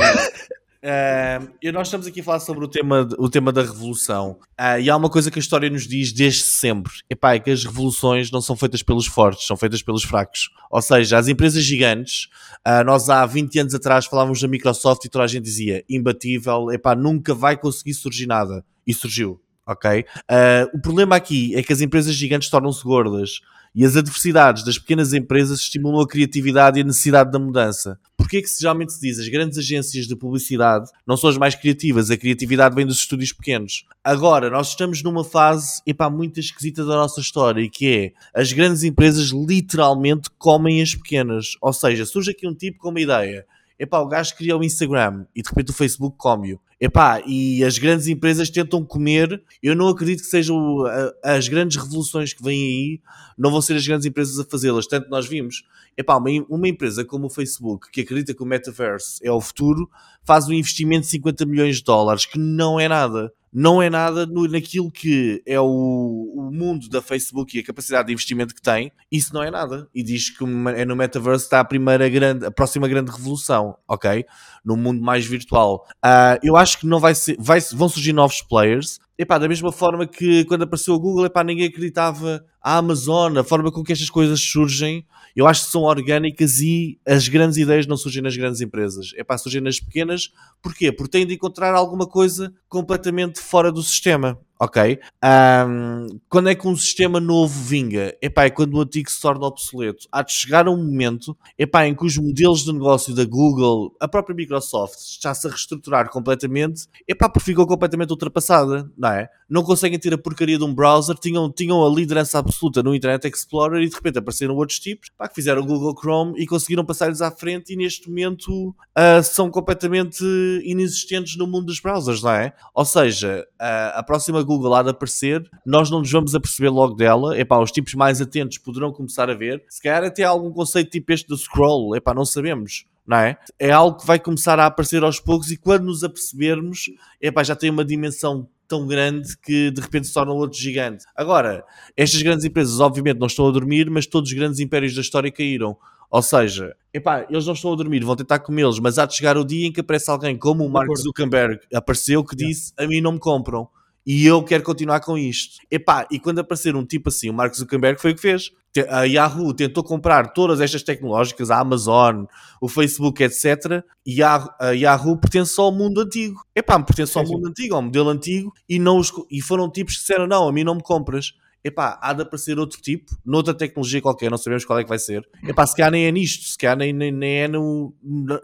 [0.85, 4.87] Uh, nós estamos aqui a falar sobre o tema, o tema da revolução uh, e
[4.87, 8.29] há uma coisa que a história nos diz desde sempre Epá, é que as revoluções
[8.29, 12.29] não são feitas pelos fortes, são feitas pelos fracos ou seja, as empresas gigantes
[12.67, 16.71] uh, nós há 20 anos atrás falávamos da Microsoft e toda a gente dizia imbatível,
[16.71, 20.05] epá, nunca vai conseguir surgir nada e surgiu ok?
[20.29, 23.39] Uh, o problema aqui é que as empresas gigantes tornam-se gordas
[23.75, 27.99] e as adversidades das pequenas empresas estimulam a criatividade e a necessidade da mudança.
[28.15, 32.09] Porquê que geralmente se diz as grandes agências de publicidade não são as mais criativas?
[32.09, 33.85] A criatividade vem dos estúdios pequenos.
[34.01, 38.53] Agora, nós estamos numa fase, epá, muito esquisita da nossa história, e que é, as
[38.53, 41.57] grandes empresas literalmente comem as pequenas.
[41.61, 43.45] Ou seja, surge aqui um tipo com uma ideia,
[43.77, 46.61] epá, o gajo cria o Instagram e de repente o Facebook come-o.
[46.79, 49.41] Epá, e as grandes empresas tentam comer.
[49.63, 50.83] Eu não acredito que sejam
[51.23, 53.01] as grandes revoluções que vêm aí,
[53.37, 54.85] não vão ser as grandes empresas a fazê-las.
[54.85, 55.63] Tanto nós vimos,
[55.97, 59.89] epá, uma, uma empresa como o Facebook, que acredita que o metaverse é o futuro,
[60.25, 64.25] faz um investimento de 50 milhões de dólares, que não é nada não é nada
[64.25, 68.61] no, naquilo que é o, o, mundo da Facebook e a capacidade de investimento que
[68.61, 69.87] tem, isso não é nada.
[69.95, 74.25] E diz que é no metaverse está a primeira grande, a próxima grande revolução, ok?
[74.63, 75.87] No mundo mais virtual.
[76.03, 78.99] Uh, eu acho que não vai ser, vai, vão surgir novos players.
[79.17, 83.43] Epá, da mesma forma que quando apareceu o Google, epá, ninguém acreditava a Amazon, a
[83.43, 85.05] forma com que estas coisas surgem,
[85.35, 89.11] eu acho que são orgânicas e as grandes ideias não surgem nas grandes empresas.
[89.15, 90.31] É para surgir nas pequenas.
[90.63, 90.91] Porquê?
[90.91, 94.99] Porque têm de encontrar alguma coisa completamente fora do sistema ok?
[95.23, 98.15] Um, quando é que um sistema novo vinga?
[98.21, 100.07] Epá, é quando o antigo se torna obsoleto.
[100.11, 104.07] Há de chegar um momento epá, em que os modelos de negócio da Google, a
[104.07, 109.29] própria Microsoft, está-se a reestruturar completamente, epá, porque ficou completamente ultrapassada, não é?
[109.49, 113.27] Não conseguem ter a porcaria de um browser, tinham, tinham a liderança absoluta no Internet
[113.27, 116.85] Explorer e de repente apareceram outros tipos pá, que fizeram o Google Chrome e conseguiram
[116.85, 120.23] passar-lhes à frente e neste momento uh, são completamente
[120.63, 122.53] inexistentes no mundo dos browsers, não é?
[122.73, 126.95] Ou seja, uh, a próxima Google há de aparecer, nós não nos vamos aperceber logo
[126.95, 127.37] dela.
[127.37, 129.63] Epá, os tipos mais atentos poderão começar a ver.
[129.69, 132.85] Se calhar até há algum conceito tipo este do scroll, epá, não sabemos.
[133.05, 133.37] Não é?
[133.59, 136.85] é algo que vai começar a aparecer aos poucos e quando nos apercebermos,
[137.21, 141.05] epá, já tem uma dimensão tão grande que de repente se torna outro gigante.
[141.15, 141.63] Agora,
[141.95, 145.31] estas grandes empresas obviamente não estão a dormir, mas todos os grandes impérios da história
[145.31, 145.77] caíram.
[146.09, 149.37] Ou seja, epá, eles não estão a dormir, vão tentar comê-los, mas há de chegar
[149.37, 153.01] o dia em que aparece alguém como o Mark Zuckerberg apareceu que disse: A mim
[153.01, 153.67] não me compram
[154.05, 155.57] e eu quero continuar com isto.
[155.69, 158.51] Epá, e quando aparecer um tipo assim, o Mark Zuckerberg foi o que fez.
[158.89, 162.25] A Yahoo tentou comprar todas estas tecnológicas, a Amazon,
[162.59, 163.83] o Facebook, etc.
[164.05, 166.41] E a, Yahoo pertence ao mundo antigo.
[166.55, 170.01] Epá, pertence ao mundo antigo, ao modelo antigo, e, não os, e foram tipos que
[170.01, 171.33] disseram: não, a mim não me compras.
[171.65, 174.99] Epá, há de aparecer outro tipo, noutra tecnologia qualquer, não sabemos qual é que vai
[174.99, 175.27] ser.
[175.43, 177.91] Epá, se calhar nem é nisto, se calhar nem, nem, nem é no,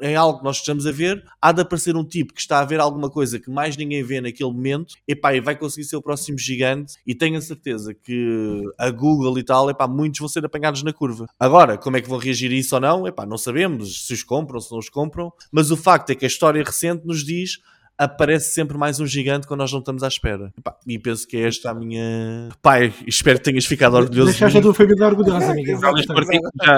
[0.01, 2.65] em algo que nós estamos a ver, há de aparecer um tipo que está a
[2.65, 6.01] ver alguma coisa que mais ninguém vê naquele momento, epá, e vai conseguir ser o
[6.01, 10.43] próximo gigante, e tenho a certeza que a Google e tal, epá, muitos vão ser
[10.43, 11.27] apanhados na curva.
[11.39, 13.07] Agora, como é que vão reagir a isso ou não?
[13.07, 16.25] Epá, não sabemos se os compram, se não os compram, mas o facto é que
[16.25, 17.59] a história recente nos diz
[17.97, 20.51] aparece sempre mais um gigante quando nós não estamos à espera.
[20.57, 22.49] Epá, e penso que é esta a minha.
[22.61, 24.31] Pai, espero que tenhas ficado orgulhoso.
[24.31, 25.77] Deixaste a tua família orgulhosa, amiga.
[25.79, 26.77] Já leste o artigo, já,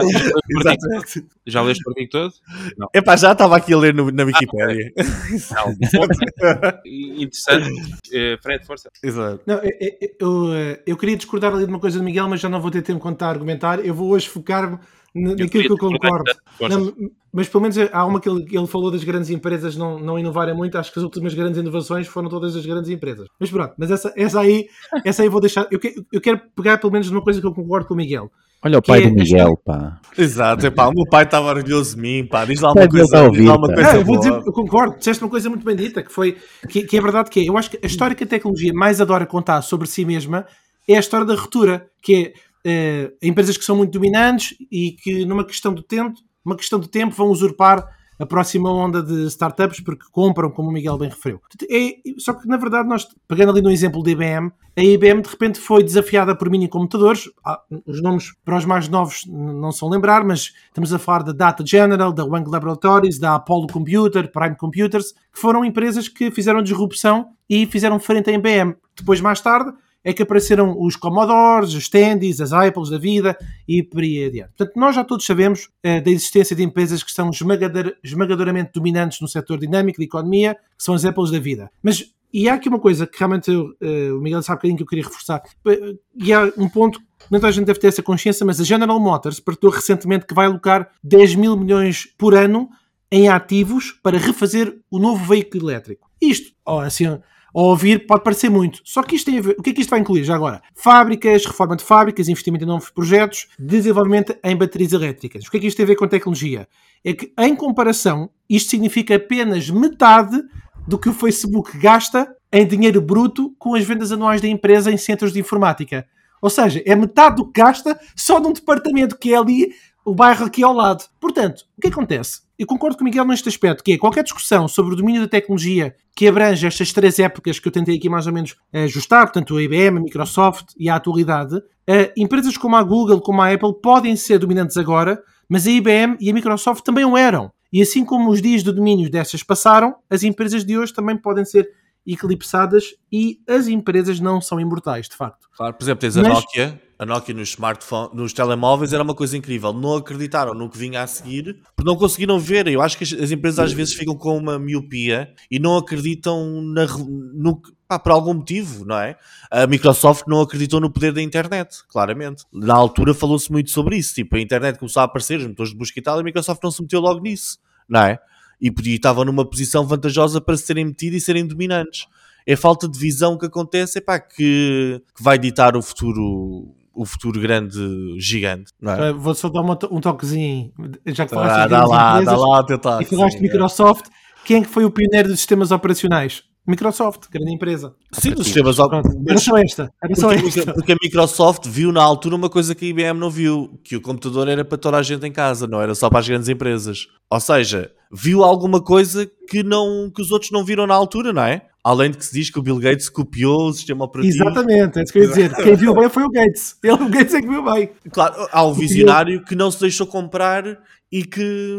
[1.47, 2.34] já leste o artigo- todo?
[2.78, 2.88] Não.
[2.93, 4.91] Epá, já estava aqui a ler no- na Wikipédia.
[6.86, 7.70] Interessante.
[8.11, 8.89] Eh, Fred, força.
[9.01, 9.41] Exato.
[9.45, 12.39] Não, eu, eu- eu, eh, eu queria discordar ali de uma coisa do Miguel, mas
[12.41, 13.80] já não vou ter tempo quando está a argumentar.
[13.86, 14.78] Eu vou hoje focar-me
[15.14, 16.32] naquilo que eu concordo.
[16.70, 16.93] Não,
[17.32, 20.55] mas pelo menos há uma que ele, ele falou das grandes empresas não, não inovarem
[20.55, 20.78] muito.
[20.78, 23.28] Acho que as últimas grandes inovações foram todas das grandes empresas.
[23.39, 24.68] Mas pronto, mas essa, essa aí
[25.03, 25.68] essa aí vou deixar.
[25.72, 28.32] Eu, que- eu quero pegar pelo menos numa coisa que eu concordo com o Miguel.
[28.66, 29.99] Olha o pai é do Miguel, pá.
[30.18, 33.03] Exato, epá, o meu pai estava orgulhoso de mim, pá, diz lá uma coisa, a
[33.03, 33.74] diz lá ouvir, uma pá.
[33.74, 36.38] coisa Não, eu dizer, eu concordo, disseste uma coisa muito bem dita, que foi
[36.70, 37.49] que, que é verdade que é.
[37.49, 40.45] Eu acho que a história que a tecnologia mais adora contar sobre si mesma
[40.88, 42.34] é a história da ruptura, que é
[42.66, 46.89] eh, empresas que são muito dominantes e que numa questão de tempo, uma questão de
[46.89, 47.88] tempo vão usurpar
[48.20, 51.41] a próxima onda de startups porque compram, como o Miguel bem referiu.
[51.70, 55.30] É- só que na verdade nós, pegando ali no exemplo da IBM, a IBM de
[55.30, 60.24] repente foi desafiada por mini-computadores, Ah, os nomes para os mais novos não são lembrar,
[60.24, 65.11] mas estamos a falar da Data General, da Wang Laboratories, da Apollo Computer, Prime Computers,
[65.34, 68.76] que foram empresas que fizeram disrupção e fizeram frente à IBM.
[68.95, 73.37] Depois, mais tarde, é que apareceram os Commodores, os Tandys, as Apples da vida
[73.67, 74.49] e por aí adiante.
[74.57, 79.21] Portanto, nós já todos sabemos eh, da existência de empresas que são esmagador- esmagadoramente dominantes
[79.21, 81.71] no setor dinâmico da economia, que são as Apples da vida.
[81.81, 84.77] Mas, e há aqui uma coisa que realmente eu, eh, o Miguel sabe um bocadinho
[84.77, 86.99] que eu queria reforçar, Eh, e há um ponto
[87.29, 90.47] que a gente deve ter essa consciência, mas a General Motors partilhou recentemente que vai
[90.47, 92.67] alocar 10 mil milhões por ano
[93.09, 96.09] em ativos para refazer o novo veículo elétrico.
[96.19, 97.19] Isto, ó, assim,
[97.53, 98.81] ao ouvir, pode parecer muito.
[98.83, 99.55] Só que isto tem a ver.
[99.59, 100.61] O que é que isto vai incluir já agora?
[100.75, 105.45] Fábricas, reforma de fábricas, investimento em novos projetos, desenvolvimento em baterias elétricas.
[105.45, 106.67] O que é que isto tem a ver com tecnologia?
[107.03, 110.41] É que, em comparação, isto significa apenas metade
[110.87, 114.97] do que o Facebook gasta em dinheiro bruto com as vendas anuais da empresa em
[114.97, 116.05] centros de informática.
[116.41, 119.73] Ou seja, é metade do que gasta só num departamento que é ali
[120.05, 121.05] o bairro aqui ao lado.
[121.19, 122.42] Portanto, o que acontece?
[122.57, 125.27] Eu concordo com o Miguel neste aspecto, que é qualquer discussão sobre o domínio da
[125.27, 129.57] tecnologia que abrange estas três épocas que eu tentei aqui mais ou menos ajustar, portanto
[129.57, 133.73] a IBM, a Microsoft e a atualidade, eh, empresas como a Google, como a Apple
[133.81, 137.51] podem ser dominantes agora, mas a IBM e a Microsoft também o eram.
[137.71, 141.43] E assim como os dias de domínio dessas passaram, as empresas de hoje também podem
[141.43, 141.67] ser
[142.05, 145.47] eclipsadas e as empresas não são imortais, de facto.
[145.55, 149.15] Claro, por exemplo, tens a Mas- Nokia, a Nokia nos smartphones, nos telemóveis era uma
[149.15, 149.71] coisa incrível.
[149.73, 152.67] Não acreditaram no que vinha a seguir, porque não conseguiram ver.
[152.67, 156.61] Eu acho que as, as empresas às vezes ficam com uma miopia e não acreditam
[156.61, 159.15] na, no que- pá, por algum motivo, não é?
[159.51, 162.43] A Microsoft não acreditou no poder da internet, claramente.
[162.51, 164.13] Na altura falou-se muito sobre isso.
[164.15, 166.61] Tipo, a internet começou a aparecer, os motores de busca e tal, e a Microsoft
[166.63, 168.19] não se meteu logo nisso, não é?
[168.64, 172.07] E podia, estava numa posição vantajosa para se serem metidos e serem dominantes.
[172.47, 177.05] É falta de visão que acontece, é pá, que, que vai ditar o futuro, o
[177.05, 177.78] futuro grande
[178.20, 179.09] gigante, é?
[179.09, 180.72] Eh, Vou só dar uma um toquezinho,
[181.07, 183.03] já que falaste Ah, dá lá, dá empresas lá o teu toque.
[183.03, 183.49] e falaste de é.
[183.49, 184.05] Microsoft.
[184.45, 186.43] Quem é que foi o pioneiro dos sistemas operacionais?
[186.66, 187.93] Microsoft, grande empresa.
[188.14, 189.91] Sim, dos sistemas era só esta.
[190.01, 190.74] Era só Porque, esta.
[190.74, 194.01] porque a Microsoft viu na altura uma coisa que a IBM não viu, que o
[194.01, 197.07] computador era para toda a gente em casa, não era só para as grandes empresas.
[197.30, 201.43] Ou seja, viu alguma coisa que, não, que os outros não viram na altura, não
[201.43, 201.68] é?
[201.84, 204.34] Além de que se diz que o Bill Gates copiou o sistema operativo.
[204.34, 205.55] Exatamente, é isso que eu ia dizer.
[205.55, 206.78] Quem viu bem foi o Gates.
[206.82, 207.89] Ele, o Gates é que viu bem.
[208.09, 210.64] Claro, há um visionário que não se deixou comprar
[211.11, 211.78] e que,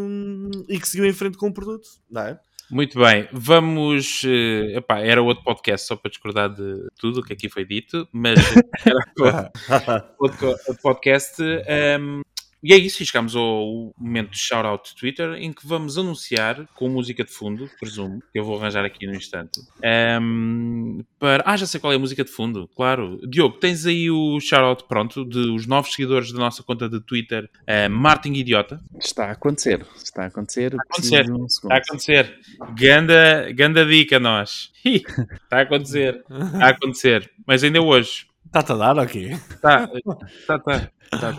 [0.69, 2.39] e que seguiu em frente com o produto, não é?
[2.71, 4.23] Muito bem, vamos.
[4.25, 8.09] eh, epá, era outro podcast só para discordar de tudo o que aqui foi dito,
[8.13, 8.39] mas
[8.87, 11.43] era outro, outro podcast.
[11.43, 12.23] ehm,
[12.65, 16.89] e é isso, chegamos ao momento de shout-out de Twitter em que vamos anunciar com
[16.89, 19.61] música de fundo, presumo, que eu vou arranjar aqui no instante.
[19.83, 21.43] ehm, para...
[21.47, 23.21] Ah, já sei qual é a música de fundo, claro.
[23.29, 27.87] Diogo, tens aí o shout-out pronto dos novos seguidores da nossa conta de Twitter, eh,
[27.89, 28.81] Martin Idiota.
[28.99, 29.87] Está a acontecer.
[30.03, 30.75] Está a acontecer.
[30.75, 30.87] acontecer.
[30.89, 31.45] preciso de um.
[31.45, 32.39] Está a acontecer.
[32.79, 34.73] Ganda, ganda dica, nós.
[34.85, 36.25] Está a acontecer.
[36.31, 37.31] Está a acontecer.
[37.47, 38.27] Mas ainda hoje.
[38.55, 39.33] Está-te a dar ok?
[39.33, 40.91] Está, está, está.
[41.11, 41.37] Tá, tá.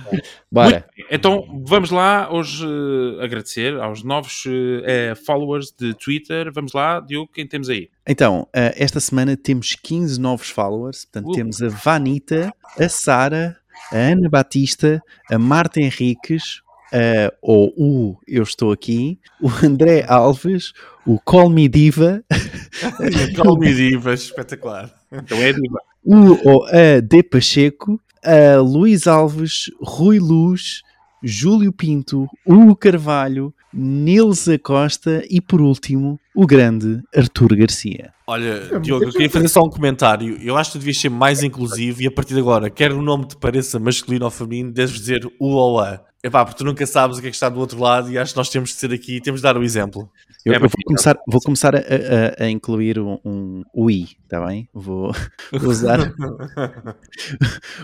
[0.51, 0.85] Bora.
[1.09, 6.51] Então vamos lá hoje uh, agradecer aos novos uh, followers de Twitter.
[6.51, 7.89] Vamos lá, Diogo, quem temos aí?
[8.05, 11.05] Então, uh, esta semana temos 15 novos followers.
[11.05, 13.55] Portanto, temos a Vanita, a Sara,
[13.93, 15.01] a Ana Batista,
[15.31, 16.59] a Marta Henriques,
[16.91, 20.73] uh, ou o Eu Estou Aqui, o André Alves,
[21.07, 22.21] o Call Me Diva.
[23.41, 24.93] Call Me Diva, espetacular.
[25.09, 25.79] Então é Diva.
[26.05, 30.81] O ou a D Pacheco, a Luís Alves, Rui Luz,
[31.23, 38.13] Júlio Pinto, Hugo Carvalho, Nilza Costa e, por último, o grande Artur Garcia.
[38.27, 40.37] Olha, Diogo, eu queria fazer só um comentário.
[40.41, 43.01] Eu acho que tu devias ser mais inclusivo e a partir de agora, quer o
[43.01, 45.99] nome te pareça masculino ou feminino, deves dizer o ou a.
[46.25, 48.33] Epá, porque tu nunca sabes o que é que está do outro lado e acho
[48.33, 50.09] que nós temos de ser aqui e temos de dar o exemplo.
[50.43, 54.43] Eu, é eu vou começar, vou começar a, a, a incluir um, um, i, está
[54.45, 54.67] bem?
[54.73, 55.11] Vou,
[55.51, 56.13] vou usar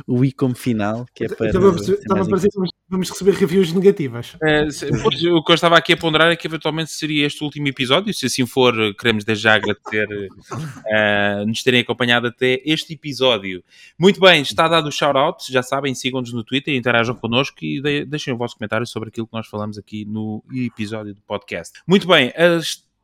[0.08, 1.48] o i como final, que é para.
[1.48, 4.36] Estava a parecer que vamos receber reviews negativas.
[4.44, 4.68] É,
[5.02, 7.68] pois, o que eu estava aqui a ponderar é que eventualmente seria este o último
[7.68, 8.14] episódio.
[8.14, 13.64] Se assim for, queremos desde já agradecer uh, nos terem acompanhado até este episódio.
[14.00, 15.52] Muito bem, está dado o shout-out.
[15.52, 19.28] Já sabem, sigam-nos no Twitter, interajam connosco e de deixem o vosso comentário sobre aquilo
[19.28, 21.82] que nós falamos aqui no episódio do podcast.
[21.88, 22.32] Muito bem,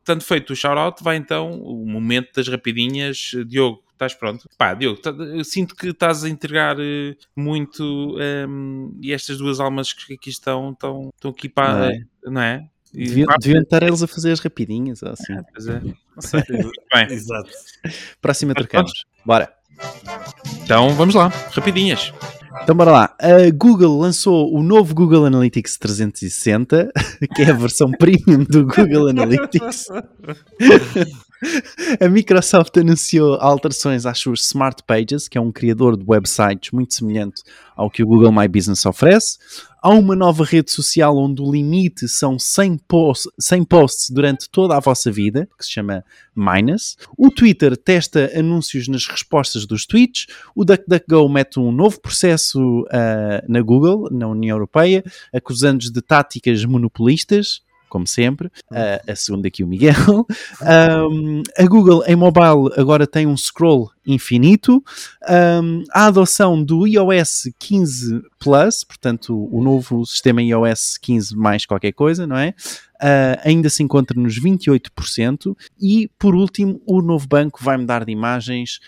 [0.04, 3.32] tanto feito o shout-out, vai então o momento das rapidinhas.
[3.46, 4.48] Diogo, estás pronto?
[4.56, 6.76] Pá, Diogo, tá, eu sinto que estás a entregar
[7.36, 11.74] muito um, ehm, e estas duas almas que aqui estão, estão, estão aqui para.
[11.74, 12.00] Não é?
[12.24, 12.70] Não é?
[12.92, 15.34] Deviam, deviam estar eles a fazer as rapidinhas, ou assim.
[15.34, 15.80] É, pois é.
[15.80, 16.40] Não sei.
[16.92, 17.06] Bem.
[17.10, 17.50] Exato.
[18.20, 19.04] Próxima trocamos.
[19.24, 19.52] Bora.
[20.68, 22.12] Então vamos lá, rapidinhas.
[22.62, 23.14] Então bora lá.
[23.18, 26.92] A Google lançou o novo Google Analytics 360,
[27.34, 29.86] que é a versão premium do Google Analytics.
[32.00, 36.94] A Microsoft anunciou alterações às suas Smart Pages, que é um criador de websites muito
[36.94, 37.42] semelhante
[37.76, 39.38] ao que o Google My Business oferece.
[39.80, 44.76] Há uma nova rede social onde o limite são 100 posts, 100 posts durante toda
[44.76, 46.96] a vossa vida, que se chama Minus.
[47.16, 50.26] O Twitter testa anúncios nas respostas dos tweets.
[50.56, 56.64] O DuckDuckGo mete um novo processo uh, na Google, na União Europeia, acusando-os de táticas
[56.64, 58.48] monopolistas como sempre.
[58.70, 59.94] Uh, a segunda aqui, o Miguel.
[60.60, 64.82] Um, a Google em mobile agora tem um scroll infinito.
[65.28, 71.92] Um, a adoção do iOS 15 Plus, portanto, o novo sistema iOS 15 mais qualquer
[71.92, 72.54] coisa, não é?
[72.96, 75.56] Uh, ainda se encontra nos 28%.
[75.80, 78.80] E, por último, o novo banco vai mudar de imagens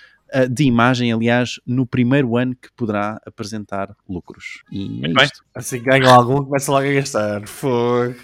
[0.48, 4.62] de imagem, aliás, no primeiro ano que poderá apresentar lucros.
[4.70, 7.46] E é Assim ganham algum, começa logo a gastar.
[7.48, 8.14] Fogo.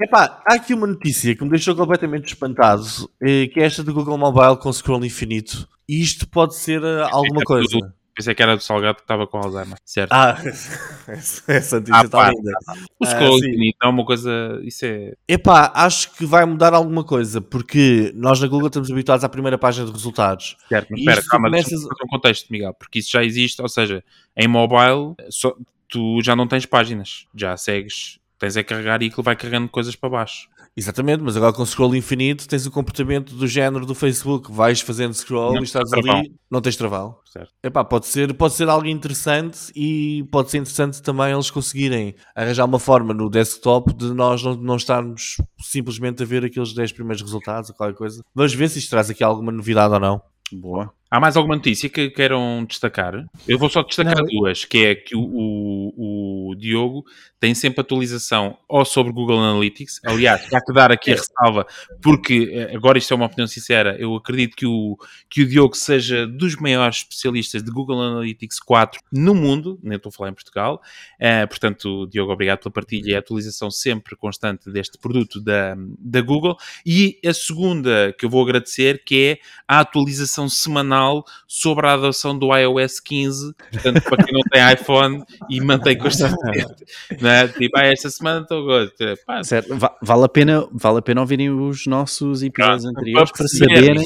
[0.00, 2.84] Epá, há aqui uma notícia que me deixou completamente espantado,
[3.22, 5.68] eh, que é esta do Google Mobile com scroll infinito.
[5.88, 7.78] E isto pode ser eh, alguma é coisa.
[7.78, 10.12] Do, pensei que era do Salgado que estava com Alzheimer, certo?
[10.12, 10.36] Ah,
[11.06, 12.52] essa notícia ah, está linda.
[12.98, 15.12] O scroll ah, infinito é uma coisa, isso é...
[15.28, 19.58] Epá, acho que vai mudar alguma coisa, porque nós na Google estamos habituados à primeira
[19.58, 20.56] página de resultados.
[20.68, 21.70] Certo, mas espera, calma, começas...
[21.70, 24.02] deixa um contexto, Miguel, porque isso já existe, ou seja,
[24.36, 25.54] em mobile só,
[25.88, 29.94] tu já não tens páginas, já segues Tens é carregar e aquilo vai carregando coisas
[29.94, 30.48] para baixo.
[30.76, 34.50] Exatamente, mas agora com scroll infinito tens o comportamento do género do Facebook.
[34.50, 37.16] Vais fazendo scroll não, e estás ali, não tens travão.
[37.24, 37.52] Certo.
[37.62, 42.64] Epá, pode, ser, pode ser algo interessante e pode ser interessante também eles conseguirem arranjar
[42.64, 47.22] uma forma no desktop de nós não, não estarmos simplesmente a ver aqueles 10 primeiros
[47.22, 48.24] resultados ou qualquer coisa.
[48.34, 50.20] Vamos ver se isto traz aqui alguma novidade ou não.
[50.52, 50.92] Boa.
[51.14, 53.24] Há mais alguma notícia que queiram destacar?
[53.46, 54.24] Eu vou só destacar não.
[54.26, 57.04] duas, que é que o, o, o, Diogo
[57.38, 61.68] tem sempre atualização ou sobre Google Analytics, aliás, há que dar aqui a ressalva,
[62.02, 64.96] porque eh, agora isto é uma opinião sincera, eu acredito que o,
[65.30, 70.10] que o Diogo seja dos maiores especialistas de Google Analytics 4 no mundo, nem estou
[70.10, 70.82] a falar em Portugal,
[71.20, 76.20] uh, portanto, Diogo, obrigado pela partilha e a atualização sempre constante deste produto da, da
[76.22, 79.38] Google, e a segunda que eu vou agradecer, que é
[79.68, 81.03] a atualização semanal
[81.46, 86.84] sobre a adoção do iOS 15, portanto, para quem não tem iPhone e mantém constantemente.
[87.20, 87.48] né?
[87.48, 88.94] Tipo, ah, esta semana estou gosto.
[89.42, 94.04] Certo, vale a, pena, vale a pena ouvirem os nossos episódios anteriores para, para saberem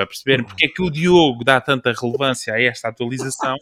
[0.00, 3.56] para perceberem porque é que o Diogo dá tanta relevância a esta atualização,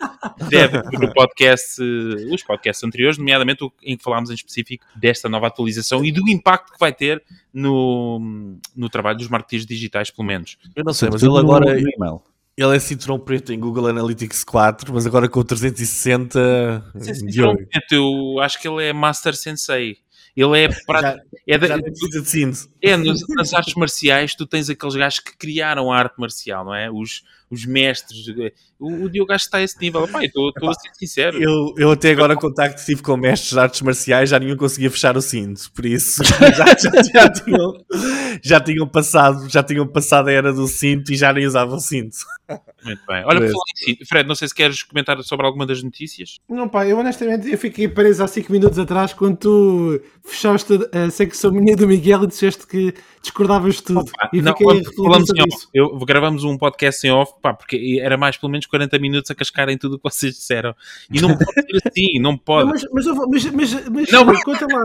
[0.49, 5.47] deve no podcast, os podcasts anteriores, nomeadamente o em que falámos em específico desta nova
[5.47, 7.23] atualização e do impacto que vai ter
[7.53, 10.57] no, no trabalho dos marketeers digitais, pelo menos.
[10.77, 11.75] Eu não sei, mas ele agora.
[11.75, 12.23] No
[12.59, 16.85] ele é cinturão preto em Google Analytics 4, mas agora com o 360.
[16.99, 19.99] Sim, cinturão preto, eu acho que ele é Master Sensei.
[20.37, 21.23] Ele é para.
[21.47, 21.77] é, da,
[22.83, 26.75] é nas, nas artes marciais, tu tens aqueles gajos que criaram a arte marcial, não
[26.75, 26.91] é?
[26.91, 28.27] Os, os mestres.
[28.79, 30.05] O, o Diogo acho que está a esse nível.
[30.05, 31.43] Epá, estou a ser sincero.
[31.43, 35.17] Eu, eu até agora contacto tive com mestres de artes marciais, já nenhum conseguia fechar
[35.17, 36.23] o cinto, por isso
[36.57, 37.85] já, já, já, tinham,
[38.43, 41.81] já tinham passado, já tinham passado a era do cinto e já nem usavam o
[41.81, 42.17] cinto.
[42.85, 43.23] Muito bem.
[43.27, 46.39] Olha, por falar em cinto, Fred, não sei se queres comentar sobre alguma das notícias.
[46.49, 51.11] Não, pá, eu honestamente eu fiquei preso há 5 minutos atrás quando tu fechaste a
[51.11, 54.01] secção minha do Miguel e disseste que discordavas de tudo.
[54.01, 55.67] Opa, e não, fiquei falamos falamos em off.
[55.75, 59.35] Eu, gravamos um podcast em off, pá, porque era mais pelo menos 40 minutos a
[59.35, 60.75] cascarem tudo o que vocês disseram.
[61.11, 62.71] E não pode ser assim, não pode.
[62.71, 64.85] Mas, mas, mas, mas, mas Não, mas conta lá,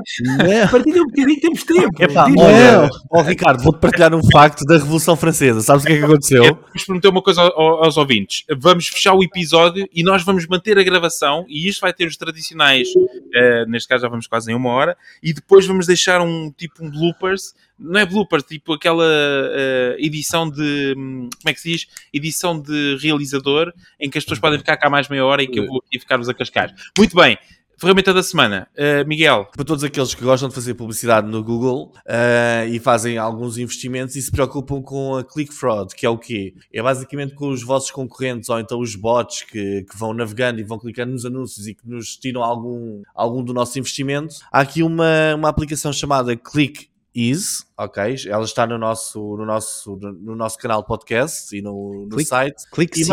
[0.70, 2.04] partilha um bocadinho, temos tempo.
[2.04, 5.62] Epá, Diz- olha, ó, Ricardo, vou-te partilhar um facto da Revolução Francesa.
[5.62, 6.44] Sabes o que é que aconteceu?
[6.44, 8.44] Vamos prometer uma coisa ao- ao- aos ouvintes.
[8.58, 12.18] Vamos fechar o episódio e nós vamos manter a gravação e isto vai ter os
[12.18, 12.88] tradicionais,
[13.34, 16.84] eh, neste caso já vamos quase em uma hora, e depois vamos deixar um tipo
[16.84, 21.72] um bloopers, não é bloopers, tipo aquela eh, edição de, hum, como é que se
[21.72, 21.88] diz?
[22.14, 25.60] Edição de realizador, em que as pessoas podem ficar cá mais meia hora e que
[25.60, 26.74] eu vou aqui ficar-vos a cascar.
[26.98, 27.38] Muito bem.
[27.78, 28.68] Ferramenta da semana.
[28.78, 33.18] Eh, Miguel, Para todos aqueles que gostam de fazer publicidade no Google eh, e fazem
[33.18, 36.54] alguns investimentos e se preocupam com a click fraud, que é o quê?
[36.72, 40.64] É basicamente com os vossos concorrentes ou então os bots que, que vão navegando e
[40.64, 44.36] vão clicando nos anúncios e que nos tiram algum, algum do nosso investimento.
[44.50, 48.16] Há aqui uma, uma aplicação chamada Click Ease, ok?
[48.28, 52.28] Ela está no nosso, no nosso, no nosso canal de podcast e no, no Click-
[52.30, 52.64] site.
[52.72, 53.06] Click E.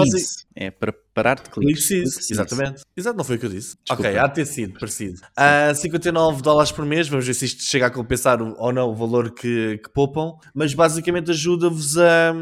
[0.55, 1.89] É para parar de Click cliques.
[2.17, 2.83] Click exatamente.
[2.97, 3.77] Exato, não foi o que eu disse.
[3.85, 4.09] Desculpa.
[4.09, 5.21] Ok, há de ter sido parecido.
[5.37, 8.95] Ah, 59 dólares por mês, vamos ver se isto chega a compensar ou não o
[8.95, 12.33] valor que, que poupam, mas basicamente ajuda-vos a,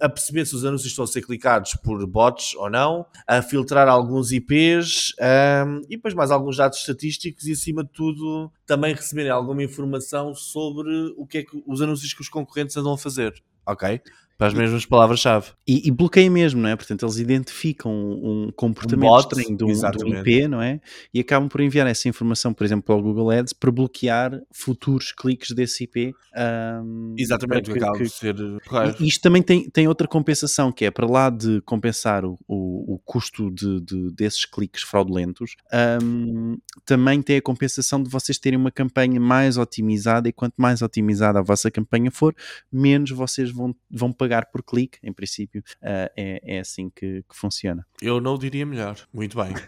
[0.00, 3.88] a perceber se os anúncios estão a ser clicados por bots ou não, a filtrar
[3.88, 9.30] alguns IPs ah, e depois mais alguns dados estatísticos e acima de tudo também receberem
[9.30, 13.32] alguma informação sobre o que é que os anúncios que os concorrentes andam a fazer.
[13.66, 14.00] Ok?
[14.44, 15.52] Para as mesmas palavras-chave.
[15.66, 16.76] E, e bloqueia mesmo, não é?
[16.76, 20.20] Portanto, eles identificam um comportamento Um bot, estranho de um, de um.
[20.20, 20.80] IP, não é?
[21.12, 25.12] E acabam por enviar essa informação, por exemplo, para o Google Ads para bloquear futuros
[25.12, 26.14] cliques desse IP.
[26.34, 28.34] ahm, Exatamente, que- acaba que- ser
[28.66, 29.02] correto.
[29.02, 32.94] E isto também tem, tem outra compensação, que é para lá de compensar o, o,
[32.94, 38.58] o custo de, de- desses cliques fraudulentos, ahm, também tem a compensação de vocês terem
[38.58, 42.34] uma campanha mais otimizada e quanto mais otimizada a vossa campanha for,
[42.72, 45.62] menos vocês vão, vão pagar por clique, em princípio.
[45.82, 47.86] ah, é, é assim que, que funciona.
[48.02, 48.96] Eu não diria melhor.
[49.12, 49.54] Muito bem.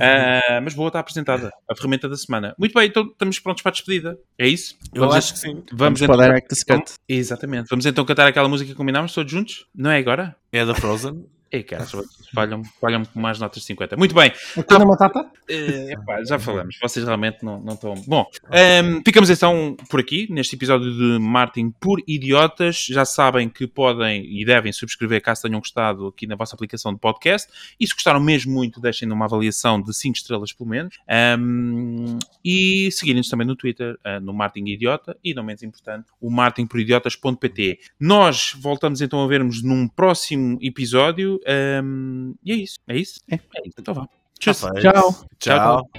[0.00, 2.54] Ah, mas boa, está apresentada a ferramenta da semana.
[2.58, 4.18] Muito bem, então estamos prontos para a despedida.
[4.38, 4.74] É isso?
[4.92, 5.52] Eu Vamos acho a- que sim.
[5.54, 6.92] Vamos, Vamos então, para o Director's Cut.
[7.08, 7.68] Exatamente.
[7.68, 9.66] Vamos então cantar aquela música que combinámos todos juntos?
[9.74, 10.34] Não é agora?
[10.50, 11.24] É da Frozen.
[11.50, 11.86] É, cara,
[12.34, 13.96] falham-me falham com mais notas de 50.
[13.96, 14.32] Muito bem.
[14.56, 15.30] Hakuna Matata?
[15.48, 15.94] Eh,
[16.26, 17.94] já falamos, vocês realmente não, não estão.
[18.06, 22.86] Bom, ehm, ficamos então por aqui, neste episódio de Martin por Idiotas.
[22.90, 26.98] Já sabem que podem e devem subscrever caso tenham gostado aqui na vossa aplicação de
[26.98, 27.48] podcast.
[27.78, 30.96] E se gostaram mesmo muito, deixem uma avaliação de 5 estrelas pelo menos.
[31.08, 36.28] Ehm, e seguirem-nos também no Twitter, eh, no Martin Idiota e, não menos importante, o
[36.28, 37.78] martinporidiotas.pt.
[38.00, 41.35] Nós voltamos então a vermos num próximo episódio.
[41.46, 43.20] Ehm, e é isso, é isso?
[43.30, 43.34] É.
[43.36, 44.06] É isso, então vá.
[44.06, 44.54] Tá Tchau.
[44.80, 45.26] Tchau.
[45.38, 45.90] Tchau.